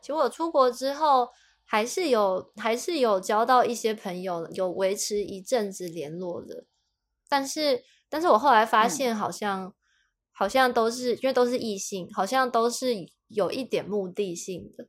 [0.00, 1.28] 其实我出国之后，
[1.74, 6.66] 还是有还是有交到一些朋友，有维持一阵子联络的。
[7.28, 9.74] 但是，但是我后来发现，好像
[10.30, 12.94] 好像都是因为都是异性，好像都是
[13.26, 14.86] 有一点目的性的。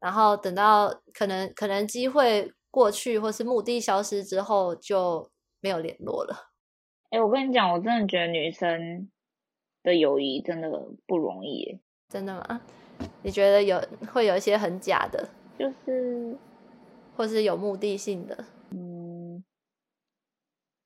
[0.00, 6.48] 然后等到可能可能机会过去，或是目的消失之后，就没有联络了。
[7.10, 9.10] 哎，我跟你讲，我真的觉得女生
[9.82, 10.70] 的友谊真的
[11.06, 12.62] 不容易，真的吗？
[13.22, 13.78] 你觉得有
[14.10, 15.28] 会有一些很假的，
[15.58, 16.36] 就是，
[17.16, 18.44] 或是有目的性的？
[18.70, 19.42] 嗯，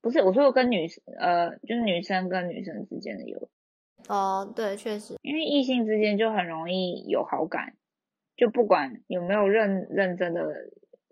[0.00, 3.50] 不是，我说我跟女生，呃，就是女生跟女生之间的有。
[4.08, 7.76] 哦，对，确实，因为异性之间就很容易有好感，
[8.36, 10.70] 就不管有没有认认真的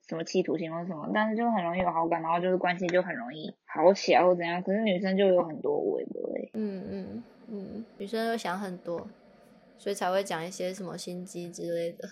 [0.09, 4.63] 什么企图心或什么，但是就很容易有好感，然后就是关系就很容易好起来或怎样。
[4.63, 9.07] 可是女生就有很多委屈，嗯嗯嗯，女生又想很多。
[9.79, 12.07] 所以才会讲一些什么心机之类的。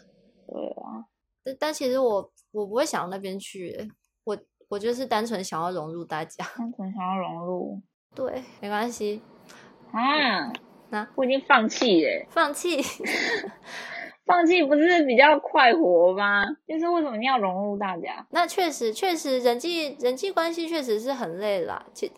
[1.49, 3.91] 但但其实我我不会想到那边去，
[4.25, 4.37] 我
[4.69, 7.81] 我就是单纯想要融入大家， 单纯想要融入。
[8.15, 9.21] 对，没关系。
[9.93, 10.53] 啊，
[10.91, 12.79] 那我已经放弃耶，放弃，
[14.27, 16.45] 放弃不是比较快活吗？
[16.67, 18.27] 就是为什么你要融入大家？
[18.31, 21.87] 那确实确实人际人际关系确实是很累啦。
[21.95, 22.11] 其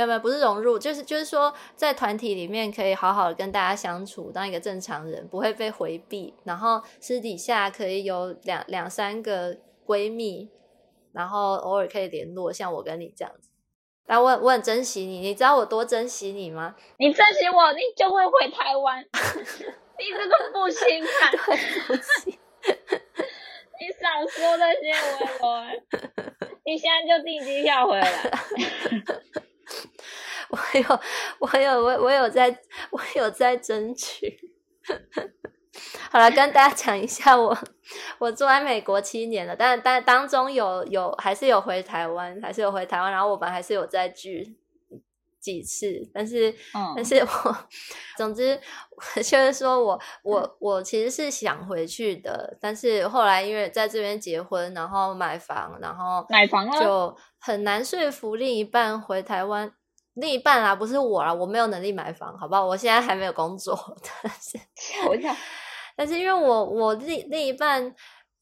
[0.00, 6.32] 没有没有，不是融入，就是就是说，在团体里面可以好好的跟大家相处，当一个正常人，不会被回避。
[6.44, 10.48] 然后私底下可以有两两三个闺蜜，
[11.12, 13.50] 然后偶尔可以联络，像我跟你这样子。
[14.06, 16.74] 但我我很珍惜你，你知道我多珍惜你吗？
[16.98, 19.04] 你珍惜我，你就会回台湾。
[19.98, 22.38] 你这个不心态， 对不起。
[23.80, 25.64] 你少说那些微博，
[26.64, 28.10] 你现在就订机票回来。
[30.50, 31.00] 我有，
[31.38, 32.60] 我有，我我有在，
[32.90, 34.50] 我有在争取。
[36.10, 37.56] 好了，跟大家讲一下，我
[38.18, 44.59] 我住在美国七年了，但但当中有有还是有回台湾，还是有回台湾，然后我们还是有在聚。
[45.40, 47.56] 几次，但是，嗯但是我，
[48.16, 48.60] 总之，
[48.90, 59.72] 我 就是说我我我其实是想回去的，但是后来因为在这边结婚，然后买房，然后买房了就很难说服另一半回台湾。
[60.14, 62.66] 另一半啦，不是我啦，我没有能力买房，好不好？
[62.66, 63.78] 我现在还没有工作，
[64.22, 64.58] 但是
[65.08, 65.34] 我想。
[65.96, 67.94] 但是因为我我另另一半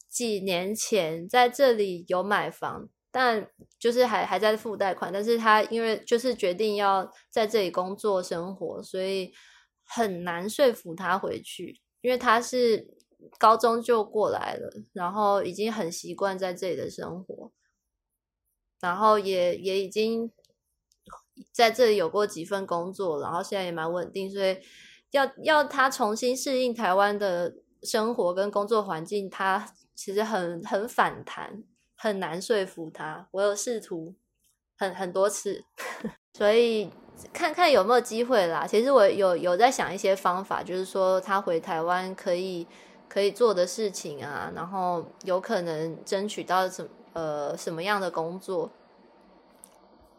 [0.09, 9.33] 几年前在这里有买房，但就是还还在付贷款，但是他因为就是决定要在这里工作生活，所以
[9.85, 12.87] 很难说服他回去，因为他是
[13.39, 17.51] 高中就过来了，然后已经很习惯在这里的生活，
[18.81, 20.31] 然后也也已经
[21.53, 24.59] 在这里有过几份工作，然后现在也蛮稳定，所以
[25.13, 31.65] 要要他重新适应台湾的生活跟工作环境，他其实很很反弹，
[31.99, 33.27] 很难说服他。
[33.33, 34.15] 我有试图
[34.79, 35.65] 很很多次，
[36.33, 36.91] 所以
[37.33, 38.65] 看看有没有机会啦。
[38.67, 42.67] 其实我有有在想一些方法，就是说他回台湾可以
[43.09, 48.71] 可以做的事情啊，然后有可能争取到什呃什么样的工作。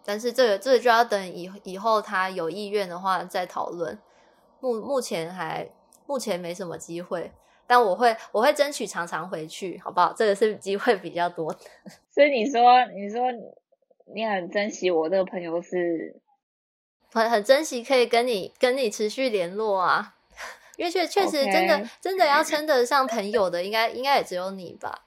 [0.03, 3.97] 但是这个这个就要等以以后他有意愿的话再讨论。
[4.59, 5.71] 目目前还
[6.05, 7.31] 目前没什么机会，
[7.69, 10.11] 但我会我会争取常常回去，好不好？
[10.11, 11.59] 这个是机会比较多的。
[12.09, 13.21] 所以你说，你说
[14.11, 16.19] 你很珍惜我这个朋友是
[17.11, 20.15] 很很珍惜可以跟你跟你持续联络啊，
[20.77, 25.05] 因为确确实真的真的要称得上朋友的，应该应该也只有你吧。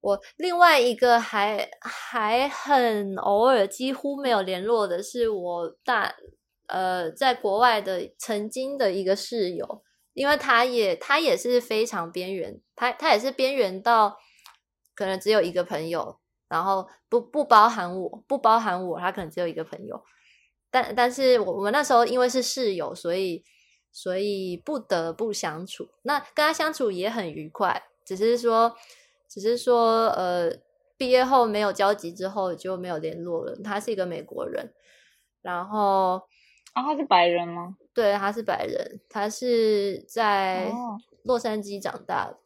[0.00, 6.12] 我另外一个还还很偶尔几乎没有联络的是我大
[6.66, 9.82] 呃在国外的曾经的一个室友，
[10.18, 14.18] 因为他也他也是非常边缘，他他也是边缘到
[14.96, 20.02] 可能只有一个朋友，然后不不包含我，不包含我，他可能只有一个朋友，
[20.72, 23.44] 但但是我们那时候因为是室友，所以
[23.92, 25.88] 所以不得不相处。
[26.02, 28.76] 那跟他相处也很愉快，只是说
[29.28, 30.50] 只是说呃
[30.96, 33.54] 毕业后没有交集之后就没有联络了。
[33.62, 34.74] 他是一个美国人，
[35.42, 36.20] 然后
[36.72, 37.76] 啊，他是白人吗？
[37.98, 42.36] 对他是白人，他是在哦洛杉矶长大的。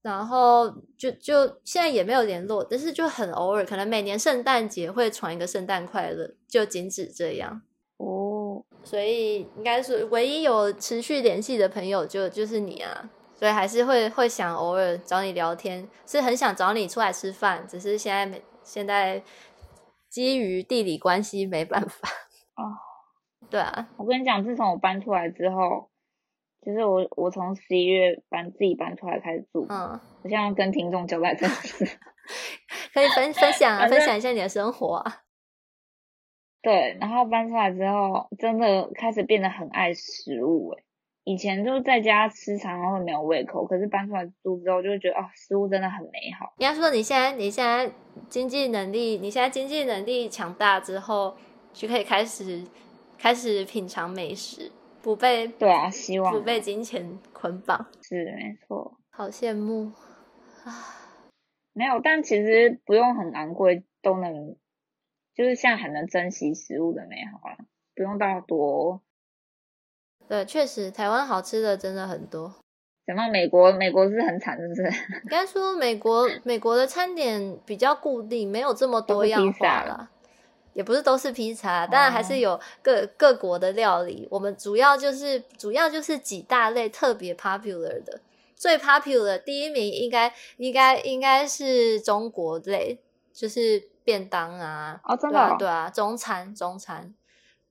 [0.00, 7.60] 然后就就现在也没有联络，但是就很偶尔，可能每年圣诞节会传一个圣诞快乐，就仅止这样。
[7.98, 19.22] 哦，所以应该是唯一有持续联系的朋友就就是你啊，所以还是会会想偶尔找你聊天，是很想找你出来吃饭，只是现在没现在
[20.08, 22.08] 基于地理关系没办法。
[22.56, 22.72] 哦，
[23.54, 25.88] 对啊，我跟你讲，自从我搬出来之后，
[26.60, 31.98] 就是我我从十一月搬自己搬出来开始住，嗯，我现在要跟听众交代这件事。
[32.92, 35.18] 可以分分享啊，分享一下你的生活啊。
[36.62, 40.82] 对，然后搬出来之后，真的开始变得很爱食物诶。
[41.22, 46.52] 以前就是在家吃，常常会没有胃口，可是搬出来住之后，就会觉得哦，食物真的很美好。
[46.58, 47.88] 应该说你现在你现在
[48.28, 51.36] 经济能力，你现在经济能力强大之后，
[51.72, 52.64] 就可以开始
[53.24, 54.70] 开始品尝美食，
[55.00, 57.86] 不被对啊，希望不被金钱捆绑。
[58.02, 58.98] 是没错。
[59.08, 59.90] 好羡慕
[60.66, 60.70] 啊！
[61.72, 64.54] 没有，但其实不用很昂贵都能，
[65.34, 67.56] 就是现在很能珍惜食物的美好啊，
[67.94, 69.00] 不用到多。
[70.28, 72.54] 对，确实台湾好吃的真的很多。
[73.06, 74.82] 讲到美国，美国是很惨，是不是？
[74.82, 80.10] 应该说美国美国的餐点比较固定，没有这么多样化啦。
[80.74, 84.28] 也不是都是披萨，当然还是有各、各国的料理。
[84.30, 88.20] 我们主要就是主要就是几大类特别 popular 的，
[88.54, 92.98] 最 popular 第一名应该应该应该是中国类，
[93.32, 97.14] 就是便当啊，哦，真对的哦、啊对啊，中餐中餐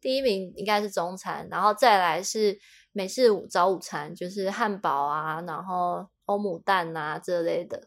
[0.02, 2.58] 第一名应该是中餐，然后再来是
[2.92, 7.84] 美式午早午餐，就是汉堡啊，然后欧姆蛋啊这类的。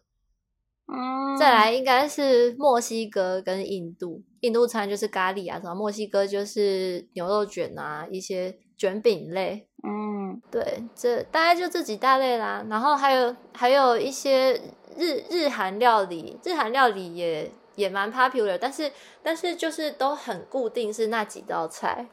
[0.88, 9.68] 嗯，再来应该是墨西哥跟印度，印度餐就是咖喱啊，什么墨西哥就是牛肉卷啊，一些卷饼类。
[9.82, 12.64] 嗯，对，这大概就这几大类啦。
[12.70, 14.54] 然后还有还有一些
[14.96, 22.08] 日日韩料理，日韩料理也也蛮 popular，但是但是就是都很固定是那几道菜。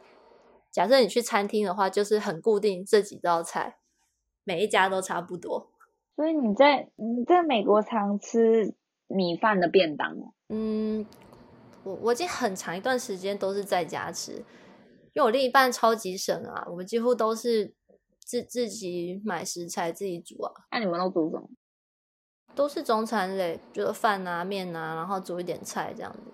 [0.72, 3.78] 假设你去餐厅的话，就是很固定这几道菜，
[4.44, 5.73] 每一家都差不多。
[6.16, 8.76] 所以你在你在美国常吃
[9.08, 10.34] 米饭的便当哦？
[10.50, 11.06] 嗯，
[11.84, 14.34] 我我已经很长一段时间都是在家吃，
[15.14, 17.74] 因为我另一半超级省啊，我们几乎都是
[18.20, 21.50] 自自己买食材自己煮啊，那、你们都煮什么？
[22.56, 26.32] 都是中餐类，就是饭啊、面啊，然后煮一点菜这样子。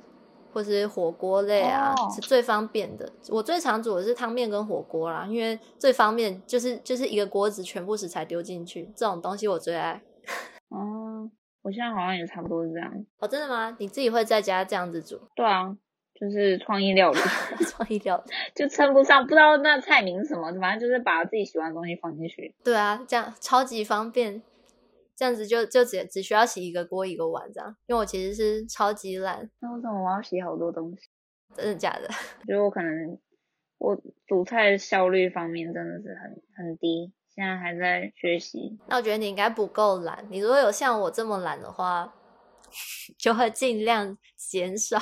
[0.52, 3.12] 或是火锅类啊，哦是最方便的。
[3.30, 10.02] 我最常煮的是汤面跟火锅啦，因为最方便，就是就是一个锅子全部食材丢进去，这种东西我最爱。
[10.70, 11.30] 哦，
[11.62, 12.92] 我现在好像也差不多是这样。
[13.20, 13.76] 哦，真的吗？
[13.80, 15.76] 你自己会在家这样子煮对啊，
[16.20, 17.18] 就是创意料理，
[17.66, 18.32] 创意料理？
[18.54, 22.54] 就称不上，不知道那菜名什么，反正就是把自己喜欢的东西放进去。
[22.64, 24.42] 对啊，这样超级方便，
[25.20, 27.76] 这样子就就只只需要洗一个锅一个碗这样。
[27.88, 31.10] 因为我其实是超级懒，那为什么我要洗好多东西？
[31.54, 32.08] 真的假的？
[32.08, 33.20] 我觉得我可能
[33.80, 38.80] 我煮菜效率方面真的是很很低，现在还在学习。
[38.88, 40.26] 那我觉得你应该不够懒。
[40.30, 42.14] 你如果有像我这么懒的话，
[43.20, 44.98] 就会尽量减少。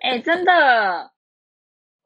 [0.00, 1.12] 哎、真的，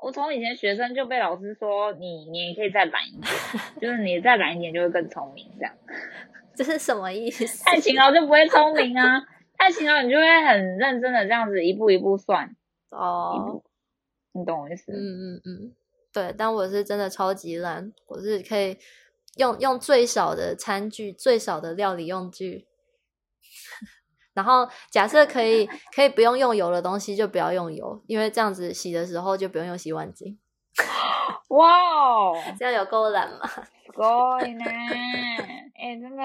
[0.03, 3.33] 我从以前学生就被老师说你你可以再懒一点，
[3.81, 5.75] 就是你再懒一点就会更聪明，这样
[6.56, 7.64] 这是什么意思？
[7.64, 9.22] 太勤劳就不会聪明啊，
[9.58, 12.48] 太勤劳你就会很认真的这样子一步一步算，
[12.92, 13.62] 一哦，
[14.34, 14.92] 步，你懂我意思？
[14.92, 15.76] 嗯嗯嗯，
[16.12, 16.36] 对。
[16.38, 18.78] 但我是真的超级懒，我是可以
[19.38, 22.68] 用用最少的餐具、最少的料理用具。
[24.34, 30.38] 然后假设可以 可以不用用油的东西就不要用油，因为这样子洗的时候就不用用洗碗巾。
[31.50, 33.40] 哇哦，这样有够懒吗？
[33.46, 34.64] すごい呢，
[35.79, 36.23] 哎、真的，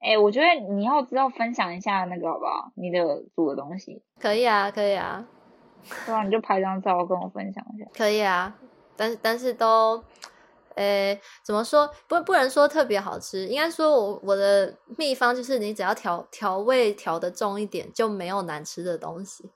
[0.00, 2.70] 哎、我觉得你要知道分享一下那个好不好？
[2.74, 5.26] 你的煮的东西，可以啊，可以啊，
[6.06, 6.22] 对吧？
[6.22, 7.84] 你就拍张照跟我分享一下。
[7.96, 8.56] 可以啊。
[8.96, 10.02] 但是但是都，
[10.74, 11.88] 诶，怎么说？
[12.08, 19.50] 不不能说特别好吃，应该说我我的秘方就是你只要调调味调的重一点，就没有难吃的东西。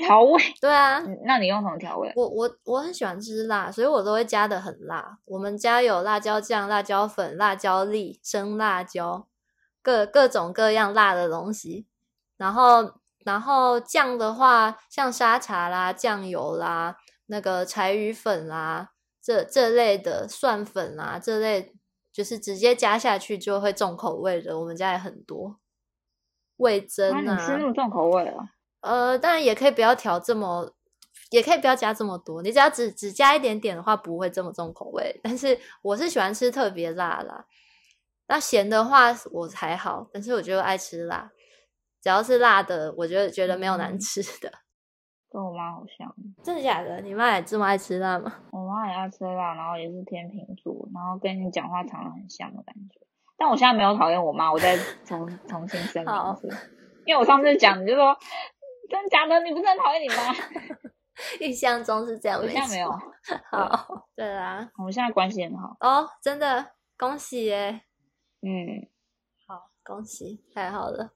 [0.00, 2.12] 调味，对啊，嗯那你用什么调味？
[2.16, 5.18] 我我我很喜欢吃辣，所以我都会加的很辣。
[5.26, 9.26] 我们家有辣椒酱、辣椒粉、辣椒粒、生辣椒，
[9.82, 11.86] 各各种各样辣的东西。
[12.36, 12.94] 然后
[13.24, 16.96] 然后酱的话，像沙茶啦、酱油啦、
[17.26, 18.90] 那个柴鱼粉啦，
[19.22, 21.74] 这这类的蒜粉啦，这类
[22.12, 24.58] 就是直接加下去就会重口味的。
[24.58, 25.56] 我们家也很多
[26.56, 28.48] 味增啊，你啊，吃那么重口味哦？
[28.80, 30.72] 呃，当然也可以不要调这么，
[31.30, 32.42] 也可以不要加这么多。
[32.42, 35.20] 你只要只只加一点点的话，不会这么重口味。
[35.22, 37.44] 但是我是喜欢吃特别辣啦。
[38.28, 41.30] 那咸的话我还好，但是我就爱吃辣。
[42.02, 44.50] 只要是辣的，我觉得觉得没有难嗯吃的。
[45.30, 46.12] 跟我妈好像，
[46.42, 47.00] 真的假的？
[47.02, 48.32] 你妈也这么爱吃辣吗？
[48.50, 53.06] 我妈也爱吃辣，然后也是天秤座，然后跟你讲话常常很像的感觉。
[53.36, 56.68] 但我现在没有讨厌我妈，我再重 重新声好明一次，
[57.06, 58.16] 因为我上次讲你就说
[58.90, 60.34] 真的假的，你不是很讨厌你妈？
[61.40, 62.90] 印象中是这样，我现在没有，
[63.50, 65.76] 好，对啊，我们现在关系很好。
[65.80, 66.72] 哦，真的？
[66.98, 67.82] 恭喜耶！
[68.42, 68.88] 嗯，
[69.46, 71.10] 好，恭喜，太好了。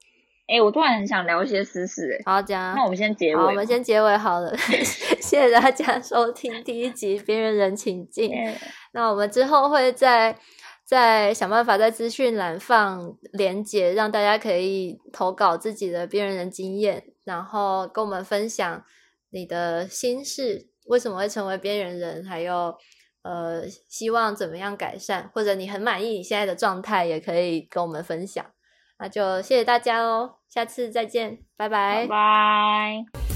[0.46, 4.84] 哎、我突然很想聊一些私事、哎，好讲，那我们先结尾好，我们先结尾好了， 谢
[5.22, 8.30] 谢大家收听第一集《边缘人请进》。
[8.50, 8.54] 嗯
[8.92, 10.38] 那我们之后会再
[10.84, 18.84] 再想办法在资讯栏放连结，让大家可以投稿自己的边缘人经验，然后跟我们分享
[19.30, 22.74] 你的心事，为什么会成为边缘人，还有
[23.22, 28.44] 呃希望怎么样改善，或者你很满意你现在的状态，也可以跟我们分享。
[28.98, 33.33] 那就谢谢大家喽，下次再见，拜拜拜拜。